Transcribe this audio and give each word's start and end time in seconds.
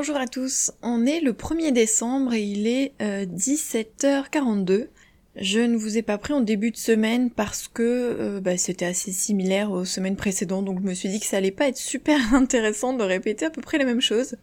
Bonjour 0.00 0.16
à 0.16 0.28
tous, 0.28 0.70
on 0.80 1.06
est 1.06 1.18
le 1.18 1.32
1er 1.32 1.72
décembre 1.72 2.32
et 2.32 2.42
il 2.44 2.68
est 2.68 2.92
17h42. 3.00 4.86
Je 5.34 5.58
ne 5.58 5.76
vous 5.76 5.98
ai 5.98 6.02
pas 6.02 6.18
pris 6.18 6.32
en 6.32 6.40
début 6.40 6.70
de 6.70 6.76
semaine 6.76 7.32
parce 7.32 7.66
que 7.66 7.82
euh, 7.82 8.40
bah, 8.40 8.56
c'était 8.56 8.84
assez 8.84 9.10
similaire 9.10 9.72
aux 9.72 9.84
semaines 9.84 10.14
précédentes, 10.14 10.66
donc 10.66 10.78
je 10.80 10.86
me 10.86 10.94
suis 10.94 11.08
dit 11.08 11.18
que 11.18 11.26
ça 11.26 11.38
allait 11.38 11.50
pas 11.50 11.66
être 11.66 11.76
super 11.76 12.16
intéressant 12.32 12.92
de 12.92 13.02
répéter 13.02 13.46
à 13.46 13.50
peu 13.50 13.60
près 13.60 13.76
les 13.76 13.84
mêmes 13.84 14.00
choses. 14.00 14.36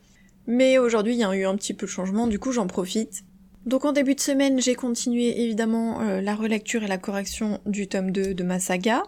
Mais 0.46 0.78
aujourd'hui 0.78 1.14
il 1.14 1.20
y 1.20 1.24
a 1.24 1.34
eu 1.34 1.46
un 1.46 1.56
petit 1.56 1.74
peu 1.74 1.86
de 1.86 1.92
changement, 1.92 2.28
du 2.28 2.38
coup 2.38 2.52
j'en 2.52 2.68
profite. 2.68 3.24
Donc 3.66 3.86
en 3.86 3.94
début 3.94 4.16
de 4.16 4.20
semaine 4.20 4.60
j'ai 4.60 4.76
continué 4.76 5.42
évidemment 5.42 6.02
euh, 6.02 6.20
la 6.20 6.36
relecture 6.36 6.84
et 6.84 6.88
la 6.88 6.98
correction 6.98 7.62
du 7.66 7.88
tome 7.88 8.12
2 8.12 8.34
de 8.34 8.44
ma 8.44 8.60
saga. 8.60 9.04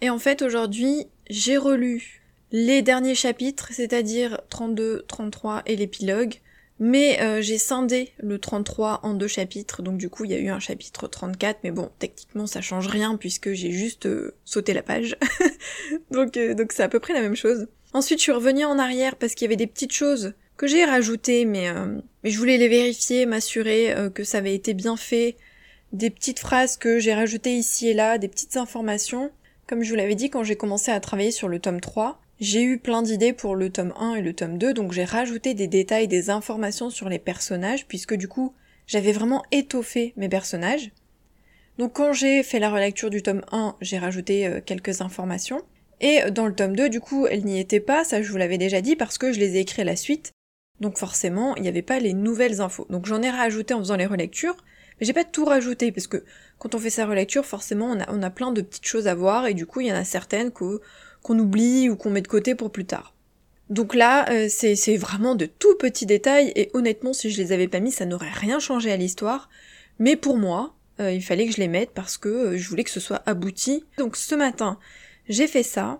Et 0.00 0.08
en 0.08 0.18
fait 0.18 0.40
aujourd'hui 0.40 1.04
j'ai 1.28 1.58
relu 1.58 2.25
les 2.52 2.82
derniers 2.82 3.14
chapitres, 3.14 3.68
c'est-à-dire 3.72 4.40
32, 4.50 5.04
33 5.08 5.62
et 5.66 5.76
l'épilogue, 5.76 6.34
mais 6.78 7.20
euh, 7.22 7.40
j'ai 7.40 7.58
scindé 7.58 8.12
le 8.18 8.38
33 8.38 9.00
en 9.02 9.14
deux 9.14 9.28
chapitres, 9.28 9.82
donc 9.82 9.96
du 9.96 10.10
coup 10.10 10.24
il 10.24 10.30
y 10.30 10.34
a 10.34 10.38
eu 10.38 10.48
un 10.48 10.60
chapitre 10.60 11.08
34, 11.08 11.60
mais 11.64 11.70
bon, 11.70 11.90
techniquement 11.98 12.46
ça 12.46 12.60
change 12.60 12.86
rien 12.86 13.16
puisque 13.16 13.52
j'ai 13.52 13.70
juste 13.70 14.06
euh, 14.06 14.34
sauté 14.44 14.74
la 14.74 14.82
page. 14.82 15.16
donc 16.10 16.36
euh, 16.36 16.54
donc 16.54 16.72
c'est 16.72 16.82
à 16.82 16.88
peu 16.88 17.00
près 17.00 17.14
la 17.14 17.22
même 17.22 17.36
chose. 17.36 17.66
Ensuite 17.92 18.18
je 18.18 18.24
suis 18.24 18.32
revenue 18.32 18.64
en 18.64 18.78
arrière 18.78 19.16
parce 19.16 19.34
qu'il 19.34 19.46
y 19.46 19.48
avait 19.48 19.56
des 19.56 19.66
petites 19.66 19.92
choses 19.92 20.34
que 20.58 20.66
j'ai 20.66 20.84
rajoutées, 20.84 21.44
mais, 21.44 21.68
mais 22.24 22.30
je 22.30 22.38
voulais 22.38 22.56
les 22.56 22.68
vérifier, 22.68 23.26
m'assurer 23.26 23.94
que 24.14 24.24
ça 24.24 24.38
avait 24.38 24.54
été 24.54 24.72
bien 24.72 24.96
fait, 24.96 25.36
des 25.92 26.08
petites 26.08 26.38
phrases 26.38 26.78
que 26.78 26.98
j'ai 26.98 27.12
rajoutées 27.12 27.56
ici 27.56 27.88
et 27.88 27.94
là, 27.94 28.16
des 28.16 28.28
petites 28.28 28.56
informations. 28.56 29.30
Comme 29.66 29.82
je 29.82 29.90
vous 29.90 29.96
l'avais 29.96 30.14
dit 30.14 30.30
quand 30.30 30.44
j'ai 30.44 30.56
commencé 30.56 30.90
à 30.90 30.98
travailler 31.00 31.30
sur 31.30 31.48
le 31.48 31.58
tome 31.58 31.80
3, 31.80 32.20
j'ai 32.38 32.62
eu 32.62 32.78
plein 32.78 33.02
d'idées 33.02 33.32
pour 33.32 33.56
le 33.56 33.70
tome 33.70 33.94
1 33.98 34.16
et 34.16 34.22
le 34.22 34.34
tome 34.34 34.58
2, 34.58 34.74
donc 34.74 34.92
j'ai 34.92 35.04
rajouté 35.04 35.54
des 35.54 35.68
détails, 35.68 36.06
des 36.06 36.28
informations 36.28 36.90
sur 36.90 37.08
les 37.08 37.18
personnages, 37.18 37.86
puisque 37.86 38.14
du 38.14 38.28
coup, 38.28 38.54
j'avais 38.86 39.12
vraiment 39.12 39.42
étoffé 39.52 40.12
mes 40.16 40.28
personnages. 40.28 40.90
Donc 41.78 41.94
quand 41.94 42.12
j'ai 42.12 42.42
fait 42.42 42.58
la 42.58 42.70
relecture 42.70 43.10
du 43.10 43.22
tome 43.22 43.42
1, 43.52 43.76
j'ai 43.80 43.98
rajouté 43.98 44.46
euh, 44.46 44.60
quelques 44.64 45.00
informations. 45.00 45.62
Et 46.00 46.30
dans 46.30 46.46
le 46.46 46.54
tome 46.54 46.76
2, 46.76 46.90
du 46.90 47.00
coup, 47.00 47.26
elles 47.26 47.44
n'y 47.44 47.58
étaient 47.58 47.80
pas, 47.80 48.04
ça 48.04 48.22
je 48.22 48.30
vous 48.30 48.36
l'avais 48.36 48.58
déjà 48.58 48.82
dit, 48.82 48.96
parce 48.96 49.16
que 49.16 49.32
je 49.32 49.40
les 49.40 49.56
ai 49.56 49.60
écrits 49.60 49.82
à 49.82 49.86
la 49.86 49.96
suite. 49.96 50.32
Donc 50.80 50.98
forcément, 50.98 51.56
il 51.56 51.62
n'y 51.62 51.68
avait 51.68 51.80
pas 51.80 52.00
les 52.00 52.12
nouvelles 52.12 52.60
infos. 52.60 52.86
Donc 52.90 53.06
j'en 53.06 53.22
ai 53.22 53.30
rajouté 53.30 53.72
en 53.72 53.78
faisant 53.78 53.96
les 53.96 54.04
relectures, 54.04 54.56
mais 55.00 55.06
j'ai 55.06 55.14
pas 55.14 55.24
tout 55.24 55.46
rajouté, 55.46 55.90
parce 55.90 56.06
que 56.06 56.22
quand 56.58 56.74
on 56.74 56.78
fait 56.78 56.90
sa 56.90 57.06
relecture, 57.06 57.46
forcément, 57.46 57.96
on 58.08 58.22
a 58.22 58.30
plein 58.30 58.52
de 58.52 58.60
petites 58.60 58.86
choses 58.86 59.08
à 59.08 59.14
voir, 59.14 59.46
et 59.46 59.54
du 59.54 59.64
coup, 59.64 59.80
il 59.80 59.86
y 59.86 59.92
en 59.92 59.96
a 59.96 60.04
certaines 60.04 60.50
que 60.50 60.82
qu'on 61.26 61.40
oublie 61.40 61.90
ou 61.90 61.96
qu'on 61.96 62.10
met 62.10 62.22
de 62.22 62.28
côté 62.28 62.54
pour 62.54 62.70
plus 62.70 62.84
tard. 62.84 63.12
Donc 63.68 63.96
là, 63.96 64.30
euh, 64.30 64.46
c'est 64.48 64.96
vraiment 64.96 65.34
de 65.34 65.46
tout 65.46 65.74
petits 65.76 66.06
détails 66.06 66.52
et 66.54 66.70
honnêtement, 66.72 67.12
si 67.12 67.32
je 67.32 67.42
les 67.42 67.50
avais 67.50 67.66
pas 67.66 67.80
mis, 67.80 67.90
ça 67.90 68.06
n'aurait 68.06 68.30
rien 68.30 68.60
changé 68.60 68.92
à 68.92 68.96
l'histoire. 68.96 69.50
Mais 69.98 70.14
pour 70.14 70.36
moi, 70.36 70.76
euh, 71.00 71.10
il 71.10 71.22
fallait 71.22 71.46
que 71.46 71.52
je 71.52 71.60
les 71.60 71.66
mette 71.66 71.90
parce 71.90 72.16
que 72.16 72.28
euh, 72.28 72.56
je 72.56 72.68
voulais 72.68 72.84
que 72.84 72.92
ce 72.92 73.00
soit 73.00 73.22
abouti. 73.26 73.84
Donc 73.98 74.16
ce 74.16 74.36
matin, 74.36 74.78
j'ai 75.28 75.48
fait 75.48 75.64
ça. 75.64 75.98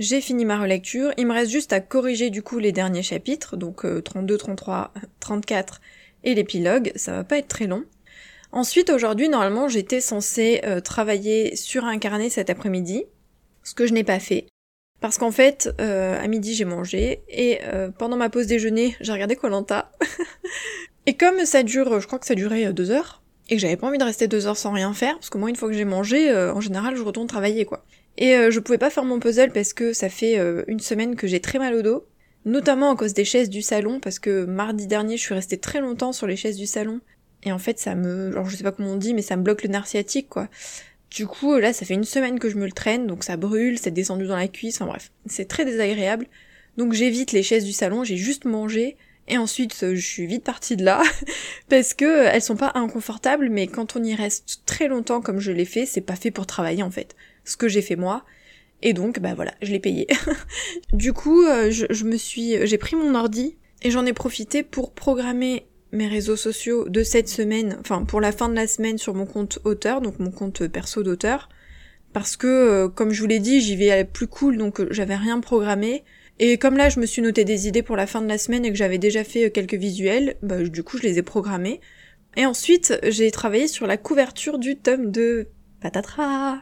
J'ai 0.00 0.20
fini 0.20 0.44
ma 0.44 0.60
relecture. 0.60 1.12
Il 1.18 1.28
me 1.28 1.34
reste 1.34 1.52
juste 1.52 1.72
à 1.72 1.78
corriger 1.78 2.30
du 2.30 2.42
coup 2.42 2.58
les 2.58 2.72
derniers 2.72 3.04
chapitres, 3.04 3.56
donc 3.56 3.86
32, 4.02 4.36
33, 4.36 4.92
34 5.20 5.80
et 6.24 6.34
l'épilogue. 6.34 6.90
Ça 6.96 7.12
va 7.12 7.22
pas 7.22 7.38
être 7.38 7.46
très 7.46 7.68
long. 7.68 7.84
Ensuite, 8.50 8.90
aujourd'hui, 8.90 9.28
normalement, 9.28 9.68
j'étais 9.68 10.00
censée 10.00 10.62
travailler 10.82 11.54
sur 11.54 11.84
un 11.84 11.98
carnet 11.98 12.28
cet 12.28 12.50
après-midi, 12.50 13.04
ce 13.62 13.74
que 13.74 13.86
je 13.86 13.92
n'ai 13.92 14.02
pas 14.02 14.18
fait. 14.18 14.48
Parce 15.04 15.18
qu'en 15.18 15.32
fait, 15.32 15.68
euh, 15.82 16.18
à 16.18 16.26
midi 16.28 16.54
j'ai 16.54 16.64
mangé 16.64 17.20
et 17.28 17.58
euh, 17.64 17.90
pendant 17.90 18.16
ma 18.16 18.30
pause 18.30 18.46
déjeuner 18.46 18.96
j'ai 19.02 19.12
regardé 19.12 19.36
Colanta. 19.36 19.92
et 21.06 21.12
comme 21.12 21.44
ça 21.44 21.62
dure, 21.62 22.00
je 22.00 22.06
crois 22.06 22.18
que 22.18 22.24
ça 22.24 22.34
durait 22.34 22.64
euh, 22.64 22.72
deux 22.72 22.90
heures, 22.90 23.22
et 23.50 23.56
que 23.56 23.60
j'avais 23.60 23.76
pas 23.76 23.86
envie 23.86 23.98
de 23.98 24.04
rester 24.04 24.28
deux 24.28 24.46
heures 24.46 24.56
sans 24.56 24.72
rien 24.72 24.94
faire, 24.94 25.16
parce 25.16 25.28
que 25.28 25.36
moi 25.36 25.50
une 25.50 25.56
fois 25.56 25.68
que 25.68 25.74
j'ai 25.74 25.84
mangé, 25.84 26.34
en 26.34 26.62
général 26.62 26.96
je 26.96 27.02
retourne 27.02 27.26
travailler 27.26 27.66
quoi. 27.66 27.84
Et 28.16 28.50
je 28.50 28.58
pouvais 28.60 28.78
pas 28.78 28.88
faire 28.88 29.04
mon 29.04 29.20
puzzle 29.20 29.52
parce 29.52 29.74
que 29.74 29.92
ça 29.92 30.08
fait 30.08 30.40
une 30.68 30.80
semaine 30.80 31.16
que 31.16 31.26
j'ai 31.26 31.40
très 31.40 31.58
mal 31.58 31.74
au 31.74 31.82
dos, 31.82 32.06
notamment 32.46 32.90
à 32.90 32.96
cause 32.96 33.12
des 33.12 33.26
chaises 33.26 33.50
du 33.50 33.60
salon, 33.60 34.00
parce 34.00 34.18
que 34.18 34.46
mardi 34.46 34.86
dernier 34.86 35.18
je 35.18 35.22
suis 35.22 35.34
restée 35.34 35.58
très 35.58 35.82
longtemps 35.82 36.14
sur 36.14 36.26
les 36.26 36.36
chaises 36.36 36.56
du 36.56 36.66
salon. 36.66 37.02
Et 37.42 37.52
en 37.52 37.58
fait 37.58 37.78
ça 37.78 37.94
me... 37.94 38.32
genre 38.32 38.48
je 38.48 38.56
sais 38.56 38.64
pas 38.64 38.72
comment 38.72 38.92
on 38.92 38.96
dit, 38.96 39.12
mais 39.12 39.20
ça 39.20 39.36
me 39.36 39.42
bloque 39.42 39.64
le 39.64 39.68
nerf 39.68 39.86
sciatique 39.86 40.30
quoi. 40.30 40.48
Du 41.14 41.28
coup, 41.28 41.56
là, 41.56 41.72
ça 41.72 41.86
fait 41.86 41.94
une 41.94 42.04
semaine 42.04 42.40
que 42.40 42.50
je 42.50 42.56
me 42.56 42.66
le 42.66 42.72
traîne, 42.72 43.06
donc 43.06 43.22
ça 43.22 43.36
brûle, 43.36 43.78
c'est 43.78 43.92
descendu 43.92 44.26
dans 44.26 44.36
la 44.36 44.48
cuisse, 44.48 44.80
enfin 44.80 44.90
bref, 44.90 45.12
c'est 45.26 45.46
très 45.46 45.64
désagréable. 45.64 46.26
Donc 46.76 46.92
j'évite 46.92 47.30
les 47.30 47.44
chaises 47.44 47.64
du 47.64 47.72
salon, 47.72 48.02
j'ai 48.02 48.16
juste 48.16 48.46
mangé, 48.46 48.96
et 49.28 49.38
ensuite 49.38 49.76
je 49.94 50.06
suis 50.06 50.26
vite 50.26 50.42
partie 50.42 50.74
de 50.74 50.84
là, 50.84 51.02
parce 51.68 51.94
que 51.94 52.26
elles 52.26 52.42
sont 52.42 52.56
pas 52.56 52.72
inconfortables, 52.74 53.48
mais 53.48 53.68
quand 53.68 53.94
on 53.94 54.02
y 54.02 54.16
reste 54.16 54.62
très 54.66 54.88
longtemps 54.88 55.20
comme 55.20 55.38
je 55.38 55.52
l'ai 55.52 55.64
fait, 55.64 55.86
c'est 55.86 56.00
pas 56.00 56.16
fait 56.16 56.32
pour 56.32 56.46
travailler 56.46 56.82
en 56.82 56.90
fait. 56.90 57.14
Ce 57.44 57.56
que 57.56 57.68
j'ai 57.68 57.82
fait 57.82 57.96
moi, 57.96 58.24
et 58.82 58.92
donc 58.92 59.20
bah 59.20 59.34
voilà, 59.34 59.54
je 59.62 59.70
l'ai 59.70 59.78
payé. 59.78 60.08
du 60.92 61.12
coup, 61.12 61.44
euh, 61.44 61.70
je 61.70 62.04
me 62.04 62.16
suis, 62.16 62.66
j'ai 62.66 62.78
pris 62.78 62.96
mon 62.96 63.14
ordi 63.14 63.56
et 63.82 63.92
j'en 63.92 64.04
ai 64.04 64.12
profité 64.12 64.64
pour 64.64 64.92
programmer 64.92 65.68
mes 65.94 66.08
réseaux 66.08 66.36
sociaux 66.36 66.88
de 66.88 67.02
cette 67.02 67.28
semaine, 67.28 67.76
enfin 67.80 68.04
pour 68.04 68.20
la 68.20 68.32
fin 68.32 68.48
de 68.48 68.54
la 68.54 68.66
semaine 68.66 68.98
sur 68.98 69.14
mon 69.14 69.26
compte 69.26 69.58
auteur, 69.64 70.00
donc 70.00 70.18
mon 70.18 70.30
compte 70.30 70.66
perso 70.66 71.02
d'auteur, 71.02 71.48
parce 72.12 72.36
que 72.36 72.46
euh, 72.46 72.88
comme 72.88 73.12
je 73.12 73.20
vous 73.20 73.26
l'ai 73.26 73.38
dit, 73.38 73.60
j'y 73.60 73.76
vais 73.76 73.90
aller 73.90 74.04
plus 74.04 74.26
cool, 74.26 74.58
donc 74.58 74.80
euh, 74.80 74.88
j'avais 74.90 75.16
rien 75.16 75.40
programmé. 75.40 76.04
Et 76.40 76.58
comme 76.58 76.76
là 76.76 76.88
je 76.88 76.98
me 76.98 77.06
suis 77.06 77.22
noté 77.22 77.44
des 77.44 77.68
idées 77.68 77.82
pour 77.82 77.96
la 77.96 78.06
fin 78.06 78.20
de 78.20 78.28
la 78.28 78.38
semaine 78.38 78.64
et 78.64 78.70
que 78.70 78.76
j'avais 78.76 78.98
déjà 78.98 79.24
fait 79.24 79.46
euh, 79.46 79.50
quelques 79.50 79.74
visuels, 79.74 80.36
bah, 80.42 80.62
du 80.62 80.82
coup 80.82 80.98
je 80.98 81.02
les 81.02 81.18
ai 81.18 81.22
programmés. 81.22 81.80
Et 82.36 82.44
ensuite 82.44 82.98
j'ai 83.04 83.30
travaillé 83.30 83.68
sur 83.68 83.86
la 83.86 83.96
couverture 83.96 84.58
du 84.58 84.76
tome 84.76 85.10
de 85.10 85.48
patatras. 85.80 86.58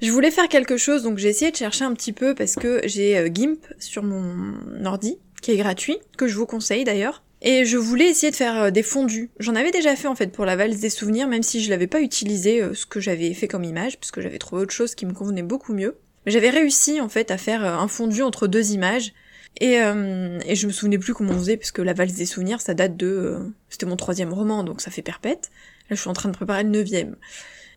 Je 0.00 0.10
voulais 0.12 0.30
faire 0.30 0.48
quelque 0.48 0.76
chose, 0.76 1.02
donc 1.02 1.18
j'ai 1.18 1.28
essayé 1.28 1.50
de 1.50 1.56
chercher 1.56 1.84
un 1.84 1.92
petit 1.92 2.12
peu 2.12 2.34
parce 2.34 2.54
que 2.54 2.80
j'ai 2.84 3.30
GIMP 3.34 3.58
sur 3.78 4.02
mon 4.02 4.84
ordi, 4.84 5.18
qui 5.42 5.50
est 5.50 5.56
gratuit, 5.56 5.98
que 6.16 6.26
je 6.26 6.36
vous 6.36 6.46
conseille 6.46 6.84
d'ailleurs. 6.84 7.22
Et 7.42 7.64
je 7.64 7.78
voulais 7.78 8.08
essayer 8.10 8.30
de 8.30 8.36
faire 8.36 8.64
euh, 8.64 8.70
des 8.70 8.82
fondus. 8.82 9.30
J'en 9.38 9.54
avais 9.54 9.70
déjà 9.70 9.96
fait 9.96 10.08
en 10.08 10.14
fait 10.14 10.32
pour 10.32 10.44
la 10.44 10.56
valse 10.56 10.78
des 10.78 10.90
souvenirs, 10.90 11.26
même 11.26 11.42
si 11.42 11.62
je 11.62 11.70
l'avais 11.70 11.86
pas 11.86 12.00
utilisé 12.00 12.62
euh, 12.62 12.74
ce 12.74 12.84
que 12.84 13.00
j'avais 13.00 13.32
fait 13.32 13.48
comme 13.48 13.64
image, 13.64 13.98
puisque 13.98 14.20
j'avais 14.20 14.38
trouvé 14.38 14.62
autre 14.62 14.74
chose 14.74 14.94
qui 14.94 15.06
me 15.06 15.12
convenait 15.12 15.42
beaucoup 15.42 15.72
mieux. 15.72 15.96
J'avais 16.26 16.50
réussi 16.50 17.00
en 17.00 17.08
fait 17.08 17.30
à 17.30 17.38
faire 17.38 17.64
euh, 17.64 17.72
un 17.72 17.88
fondu 17.88 18.22
entre 18.22 18.46
deux 18.46 18.72
images. 18.72 19.12
Et, 19.60 19.72
et 19.74 20.54
je 20.54 20.66
me 20.68 20.72
souvenais 20.72 20.96
plus 20.96 21.12
comment 21.12 21.32
on 21.32 21.38
faisait, 21.38 21.56
puisque 21.56 21.80
la 21.80 21.92
valse 21.92 22.12
des 22.12 22.24
souvenirs, 22.24 22.60
ça 22.60 22.72
date 22.72 22.96
de... 22.96 23.36
C'était 23.68 23.84
mon 23.84 23.96
troisième 23.96 24.32
roman, 24.32 24.62
donc 24.62 24.80
ça 24.80 24.92
fait 24.92 25.02
perpète. 25.02 25.50
Là, 25.90 25.96
je 25.96 26.00
suis 26.00 26.08
en 26.08 26.12
train 26.12 26.28
de 26.28 26.34
préparer 26.34 26.62
le 26.62 26.68
neuvième. 26.68 27.16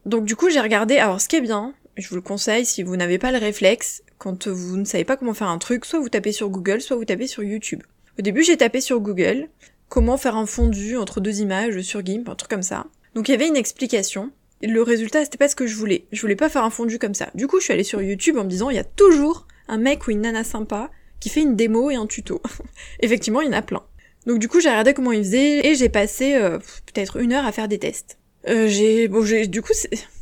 Donc 0.06 0.26
du 0.26 0.36
coup, 0.36 0.52
j'ai 0.52 0.60
regardé... 0.60 0.98
Alors, 1.00 1.20
ce 1.20 1.28
qui 1.28 1.38
est 1.38 1.42
bien, 1.42 1.74
je 1.98 2.08
vous 2.10 2.16
le 2.16 2.22
conseille, 2.22 2.64
si 2.64 2.84
vous 2.84 2.96
n'avez 2.96 3.18
pas 3.18 3.32
le 3.32 3.40
réflexe, 3.40 4.04
quand 4.20 4.48
vous 4.48 4.78
ne 4.78 4.86
savez 4.86 5.04
pas 5.04 5.18
comment 5.18 5.34
faire 5.34 5.48
un 5.50 5.58
truc, 5.58 5.86
soit 5.86 6.00
vous 6.00 6.10
tapez 6.10 6.32
sur 6.32 6.50
Google, 6.50 6.80
soit 6.80 6.96
vous 6.96 7.06
tapez 7.06 7.26
sur 7.26 7.42
YouTube. 7.42 7.82
Au 8.20 8.22
début, 8.22 8.44
j'ai 8.44 8.58
tapé 8.58 8.80
sur 8.82 9.00
Google 9.00 9.50
comment 9.90 10.18
faire 10.18 10.36
un 10.36 10.46
fondu 10.46 10.98
entre 10.98 11.20
deux 11.20 11.42
images 11.42 11.82
sur 11.82 12.06
GIMP, 12.06 12.28
un 12.28 12.36
truc 12.36 12.50
comme 12.50 12.64
ça. 12.64 12.86
Donc 13.16 13.28
il 13.28 13.32
y 13.32 13.36
avait 13.36 13.48
une 13.48 13.56
explication. 13.56 14.32
Le 14.62 14.82
résultat, 14.82 15.24
c'était 15.24 15.38
pas 15.38 15.50
ce 15.50 15.56
que 15.56 15.68
je 15.68 15.76
voulais. 15.76 16.06
Je 16.12 16.22
voulais 16.22 16.36
pas 16.36 16.50
faire 16.50 16.64
un 16.64 16.70
fondu 16.70 17.00
comme 17.00 17.14
ça. 17.14 17.30
Du 17.36 17.48
coup, 17.48 17.60
je 17.60 17.66
suis 17.66 17.74
allée 17.74 17.84
sur 17.84 18.02
YouTube 18.02 18.38
en 18.38 18.44
me 18.44 18.50
disant, 18.50 18.70
il 18.70 18.76
y 18.76 18.80
a 18.80 18.84
toujours 18.84 19.46
un 19.68 19.78
mec 19.78 20.08
ou 20.08 20.12
une 20.12 20.22
nana 20.22 20.44
sympa 20.44 20.90
qui 21.20 21.30
fait 21.30 21.42
une 21.42 21.56
démo 21.56 21.90
et 21.90 21.96
un 21.96 22.08
tuto. 22.08 22.42
Effectivement, 23.02 23.42
il 23.42 23.48
y 23.48 23.50
en 23.50 23.58
a 23.58 23.62
plein. 23.62 23.84
Donc 24.26 24.40
du 24.40 24.48
coup, 24.48 24.60
j'ai 24.60 24.70
regardé 24.70 24.94
comment 24.94 25.12
il 25.12 25.24
faisait 25.24 25.66
et 25.68 25.76
j'ai 25.76 25.90
passé 25.90 26.36
euh, 26.36 26.60
peut-être 26.86 27.18
une 27.18 27.34
heure 27.34 27.46
à 27.46 27.52
faire 27.52 27.68
des 27.68 27.80
tests. 27.80 28.18
Euh, 28.48 28.68
j'ai, 28.68 29.08
bon, 29.08 29.24
j'ai, 29.24 29.48
du 29.48 29.62
coup, 29.62 29.74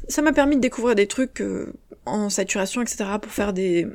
ça 0.08 0.22
m'a 0.22 0.34
permis 0.34 0.56
de 0.56 0.62
découvrir 0.62 0.96
des 0.96 1.08
trucs 1.08 1.42
euh, 1.42 1.74
en 2.06 2.30
saturation, 2.30 2.82
etc. 2.82 3.06
pour 3.22 3.32
faire 3.32 3.54
des, 3.54 3.88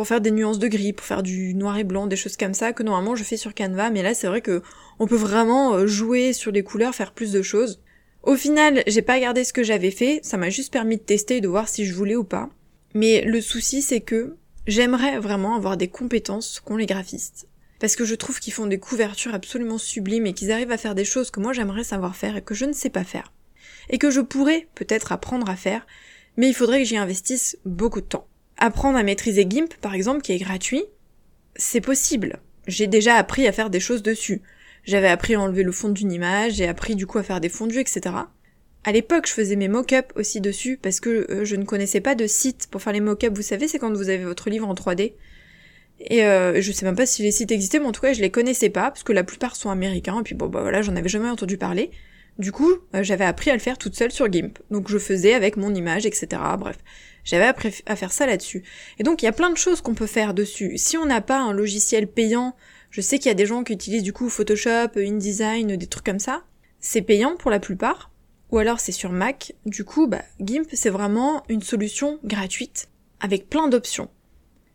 pour 0.00 0.08
faire 0.08 0.22
des 0.22 0.30
nuances 0.30 0.58
de 0.58 0.66
gris, 0.66 0.94
pour 0.94 1.04
faire 1.04 1.22
du 1.22 1.52
noir 1.52 1.76
et 1.76 1.84
blanc, 1.84 2.06
des 2.06 2.16
choses 2.16 2.38
comme 2.38 2.54
ça 2.54 2.72
que 2.72 2.82
normalement 2.82 3.16
je 3.16 3.22
fais 3.22 3.36
sur 3.36 3.54
Canva, 3.54 3.90
mais 3.90 4.02
là 4.02 4.14
c'est 4.14 4.28
vrai 4.28 4.40
que 4.40 4.62
on 4.98 5.06
peut 5.06 5.14
vraiment 5.14 5.74
euh, 5.74 5.86
jouer 5.86 6.32
sur 6.32 6.52
les 6.52 6.62
couleurs, 6.62 6.94
faire 6.94 7.12
plus 7.12 7.32
de 7.32 7.42
choses. 7.42 7.82
Au 8.22 8.34
final, 8.34 8.82
j'ai 8.86 9.02
pas 9.02 9.20
gardé 9.20 9.44
ce 9.44 9.52
que 9.52 9.62
j'avais 9.62 9.90
fait, 9.90 10.20
ça 10.22 10.38
m'a 10.38 10.48
juste 10.48 10.72
permis 10.72 10.96
de 10.96 11.02
tester 11.02 11.36
et 11.36 11.40
de 11.42 11.48
voir 11.48 11.68
si 11.68 11.84
je 11.84 11.92
voulais 11.92 12.16
ou 12.16 12.24
pas. 12.24 12.48
Mais 12.94 13.20
le 13.26 13.42
souci 13.42 13.82
c'est 13.82 14.00
que 14.00 14.36
j'aimerais 14.66 15.18
vraiment 15.18 15.54
avoir 15.54 15.76
des 15.76 15.88
compétences 15.88 16.60
qu'ont 16.60 16.78
les 16.78 16.86
graphistes. 16.86 17.46
Parce 17.78 17.94
que 17.94 18.06
je 18.06 18.14
trouve 18.14 18.40
qu'ils 18.40 18.54
font 18.54 18.66
des 18.66 18.78
couvertures 18.78 19.34
absolument 19.34 19.76
sublimes 19.76 20.24
et 20.24 20.32
qu'ils 20.32 20.50
arrivent 20.50 20.72
à 20.72 20.78
faire 20.78 20.94
des 20.94 21.04
choses 21.04 21.30
que 21.30 21.40
moi 21.40 21.52
j'aimerais 21.52 21.84
savoir 21.84 22.16
faire 22.16 22.38
et 22.38 22.42
que 22.42 22.54
je 22.54 22.64
ne 22.64 22.72
sais 22.72 22.88
pas 22.88 23.04
faire. 23.04 23.34
Et 23.90 23.98
que 23.98 24.10
je 24.10 24.22
pourrais 24.22 24.66
peut-être 24.74 25.12
apprendre 25.12 25.50
à 25.50 25.56
faire, 25.56 25.86
mais 26.38 26.48
il 26.48 26.54
faudrait 26.54 26.78
que 26.78 26.88
j'y 26.88 26.96
investisse 26.96 27.58
beaucoup 27.66 28.00
de 28.00 28.06
temps. 28.06 28.26
Apprendre 28.60 28.98
à 28.98 29.02
maîtriser 29.02 29.46
GIMP, 29.48 29.74
par 29.80 29.94
exemple, 29.94 30.20
qui 30.20 30.32
est 30.32 30.38
gratuit, 30.38 30.84
c'est 31.56 31.80
possible. 31.80 32.38
J'ai 32.66 32.86
déjà 32.86 33.14
appris 33.14 33.46
à 33.46 33.52
faire 33.52 33.70
des 33.70 33.80
choses 33.80 34.02
dessus. 34.02 34.42
J'avais 34.84 35.08
appris 35.08 35.34
à 35.34 35.40
enlever 35.40 35.62
le 35.62 35.72
fond 35.72 35.88
d'une 35.88 36.12
image, 36.12 36.54
j'ai 36.54 36.68
appris 36.68 36.94
du 36.94 37.06
coup 37.06 37.18
à 37.18 37.22
faire 37.22 37.40
des 37.40 37.48
fondus, 37.48 37.80
etc. 37.80 38.14
À 38.84 38.92
l'époque, 38.92 39.26
je 39.26 39.32
faisais 39.32 39.56
mes 39.56 39.68
mock-ups 39.68 40.08
aussi 40.14 40.40
dessus 40.40 40.78
parce 40.80 41.00
que 41.00 41.26
euh, 41.30 41.44
je 41.44 41.56
ne 41.56 41.64
connaissais 41.64 42.00
pas 42.00 42.14
de 42.14 42.26
site 42.26 42.68
pour 42.70 42.80
faire 42.82 42.92
les 42.92 43.00
mock-ups. 43.00 43.34
Vous 43.34 43.42
savez, 43.42 43.66
c'est 43.66 43.78
quand 43.78 43.92
vous 43.92 44.08
avez 44.08 44.24
votre 44.24 44.48
livre 44.50 44.68
en 44.68 44.74
3D. 44.74 45.14
Et 46.00 46.24
euh, 46.24 46.60
je 46.60 46.72
sais 46.72 46.86
même 46.86 46.96
pas 46.96 47.06
si 47.06 47.22
les 47.22 47.30
sites 47.30 47.52
existaient, 47.52 47.78
mais 47.78 47.86
en 47.86 47.92
tout 47.92 48.00
cas 48.00 48.12
je 48.14 48.20
les 48.20 48.30
connaissais 48.30 48.70
pas, 48.70 48.90
parce 48.90 49.02
que 49.02 49.12
la 49.12 49.24
plupart 49.24 49.54
sont 49.54 49.68
américains, 49.68 50.20
et 50.20 50.22
puis 50.22 50.34
bon 50.34 50.46
bah 50.46 50.62
voilà, 50.62 50.80
j'en 50.80 50.96
avais 50.96 51.10
jamais 51.10 51.28
entendu 51.28 51.58
parler. 51.58 51.90
Du 52.38 52.52
coup, 52.52 52.72
euh, 52.94 53.02
j'avais 53.02 53.26
appris 53.26 53.50
à 53.50 53.52
le 53.52 53.58
faire 53.60 53.76
toute 53.76 53.94
seule 53.94 54.10
sur 54.10 54.32
GIMP. 54.32 54.58
Donc 54.70 54.88
je 54.88 54.96
faisais 54.96 55.34
avec 55.34 55.58
mon 55.58 55.74
image, 55.74 56.06
etc. 56.06 56.40
Bref, 56.58 56.78
j'avais 57.24 57.46
appris 57.46 57.82
à 57.86 57.96
faire 57.96 58.12
ça 58.12 58.26
là-dessus. 58.26 58.62
Et 58.98 59.02
donc 59.02 59.22
il 59.22 59.26
y 59.26 59.28
a 59.28 59.32
plein 59.32 59.50
de 59.50 59.56
choses 59.56 59.80
qu'on 59.80 59.94
peut 59.94 60.06
faire 60.06 60.34
dessus. 60.34 60.76
Si 60.78 60.96
on 60.96 61.06
n'a 61.06 61.20
pas 61.20 61.40
un 61.40 61.52
logiciel 61.52 62.06
payant, 62.06 62.56
je 62.90 63.00
sais 63.00 63.18
qu'il 63.18 63.28
y 63.28 63.30
a 63.30 63.34
des 63.34 63.46
gens 63.46 63.62
qui 63.62 63.72
utilisent 63.72 64.02
du 64.02 64.12
coup 64.12 64.28
Photoshop, 64.28 64.96
InDesign, 64.96 65.76
des 65.76 65.86
trucs 65.86 66.04
comme 66.04 66.18
ça. 66.18 66.44
C'est 66.80 67.02
payant 67.02 67.36
pour 67.36 67.50
la 67.50 67.60
plupart. 67.60 68.10
Ou 68.50 68.58
alors 68.58 68.80
c'est 68.80 68.92
sur 68.92 69.12
Mac. 69.12 69.54
Du 69.64 69.84
coup, 69.84 70.06
bah, 70.06 70.22
GIMP 70.40 70.68
c'est 70.72 70.90
vraiment 70.90 71.44
une 71.48 71.62
solution 71.62 72.18
gratuite 72.24 72.88
avec 73.20 73.48
plein 73.48 73.68
d'options. 73.68 74.08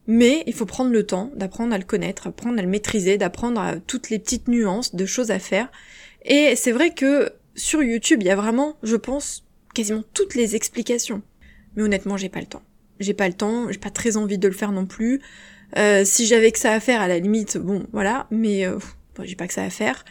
Mais 0.08 0.44
il 0.46 0.54
faut 0.54 0.66
prendre 0.66 0.92
le 0.92 1.06
temps 1.06 1.32
d'apprendre 1.36 1.74
à 1.74 1.78
le 1.78 1.84
connaître, 1.84 2.28
apprendre 2.28 2.60
à 2.60 2.62
le 2.62 2.68
maîtriser, 2.68 3.18
d'apprendre 3.18 3.80
toutes 3.88 4.10
les 4.10 4.20
petites 4.20 4.48
nuances 4.48 4.94
de 4.94 5.06
choses 5.06 5.32
à 5.32 5.40
faire. 5.40 5.72
Et 6.24 6.56
c'est 6.56 6.72
vrai 6.72 6.94
que 6.94 7.34
sur 7.56 7.82
YouTube, 7.82 8.22
il 8.22 8.28
y 8.28 8.32
a 8.32 8.36
vraiment, 8.36 8.78
je 8.84 8.96
pense, 8.96 9.46
quasiment 9.74 10.04
toutes 10.14 10.36
les 10.36 10.56
explications. 10.56 11.22
Mais 11.76 11.84
honnêtement, 11.84 12.18
j'ai 12.18 12.30
pas 12.30 12.40
le 12.40 12.48
temps. 12.48 12.64
J'ai 13.00 13.14
pas 13.14 13.28
le 13.28 13.34
temps, 13.34 13.72
j'ai 13.72 13.78
pas 13.78 13.90
très 13.90 14.18
envie 14.18 14.38
de 14.38 14.48
le 14.48 14.54
faire 14.54 14.72
non 14.72 14.86
plus. 14.86 15.22
Euh, 15.78 16.04
si 16.06 16.26
j'avais 16.26 16.52
que 16.52 16.60
ça 16.60 16.72
à 16.72 16.80
faire, 16.80 17.02
à 17.02 17.08
la 17.08 17.20
limite, 17.20 17.58
bon, 17.58 17.86
voilà, 17.92 18.28
mais 18.32 18.66
euh, 18.66 18.78
j'ai 19.24 19.36
pas 19.36 19.48
que 19.48 19.54
ça 19.54 19.64
à 19.64 19.70
faire. 19.70 20.06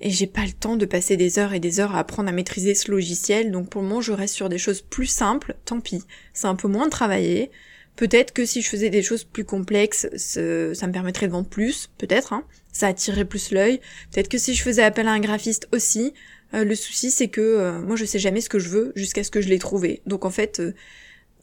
Et 0.00 0.10
j'ai 0.10 0.26
pas 0.26 0.44
le 0.44 0.52
temps 0.52 0.76
de 0.76 0.86
passer 0.86 1.16
des 1.16 1.38
heures 1.38 1.52
et 1.52 1.60
des 1.60 1.80
heures 1.80 1.94
à 1.94 2.00
apprendre 2.00 2.28
à 2.28 2.32
maîtriser 2.32 2.74
ce 2.74 2.90
logiciel, 2.90 3.50
donc 3.50 3.70
pour 3.70 3.80
le 3.80 3.88
moment 3.88 4.00
je 4.00 4.12
reste 4.12 4.34
sur 4.34 4.48
des 4.48 4.58
choses 4.58 4.82
plus 4.82 5.06
simples, 5.06 5.54
tant 5.64 5.80
pis. 5.80 6.02
C'est 6.32 6.46
un 6.46 6.56
peu 6.56 6.68
moins 6.68 6.88
travaillé. 6.88 7.50
Peut-être 7.96 8.32
que 8.32 8.44
si 8.44 8.60
je 8.60 8.68
faisais 8.68 8.90
des 8.90 9.02
choses 9.02 9.22
plus 9.22 9.44
complexes, 9.44 10.08
ça 10.16 10.40
me 10.40 10.92
permettrait 10.92 11.28
de 11.28 11.32
vendre 11.32 11.48
plus, 11.48 11.90
peut-être, 11.96 12.32
hein. 12.32 12.44
ça 12.72 12.88
attirerait 12.88 13.24
plus 13.24 13.52
l'œil. 13.52 13.80
Peut-être 14.10 14.28
que 14.28 14.38
si 14.38 14.54
je 14.54 14.62
faisais 14.62 14.82
appel 14.82 15.06
à 15.06 15.12
un 15.12 15.20
graphiste 15.20 15.68
aussi, 15.72 16.12
euh, 16.54 16.64
le 16.64 16.74
souci 16.74 17.10
c'est 17.10 17.28
que 17.28 17.40
euh, 17.40 17.80
moi 17.80 17.96
je 17.96 18.04
sais 18.04 18.18
jamais 18.18 18.40
ce 18.40 18.48
que 18.48 18.58
je 18.58 18.68
veux 18.68 18.92
jusqu'à 18.94 19.24
ce 19.24 19.30
que 19.30 19.40
je 19.40 19.48
l'ai 19.48 19.58
trouvé. 19.58 20.02
Donc 20.06 20.24
en 20.24 20.30
fait, 20.30 20.60
euh, 20.60 20.74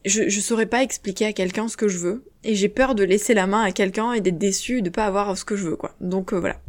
je, 0.06 0.30
je 0.30 0.40
saurais 0.40 0.66
pas 0.66 0.84
expliquer 0.84 1.26
à 1.26 1.34
quelqu'un 1.34 1.68
ce 1.68 1.78
que 1.78 1.88
je 1.88 1.98
veux. 1.98 2.24
Et 2.44 2.56
j'ai 2.56 2.70
peur 2.70 2.96
de 2.96 3.04
laisser 3.04 3.34
la 3.34 3.48
main 3.48 3.62
à 3.62 3.72
quelqu'un 3.72 4.14
et 4.14 4.22
d'être 4.22 4.38
déçu 4.38 4.82
de 4.82 4.90
pas 4.90 5.06
avoir 5.06 5.38
ce 5.38 5.46
que 5.46 5.56
je 5.56 5.66
veux, 5.66 5.76
quoi. 5.76 5.96
Donc 6.02 6.34
voilà. 6.34 6.60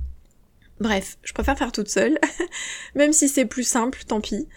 Bref, 0.80 1.16
je 1.22 1.32
préfère 1.32 1.56
faire 1.56 1.72
toute 1.72 1.88
seule. 1.88 2.18
Même 2.94 3.12
si 3.12 3.28
c'est 3.28 3.46
plus 3.46 3.64
simple, 3.64 4.00
tant 4.06 4.20
pis. 4.20 4.48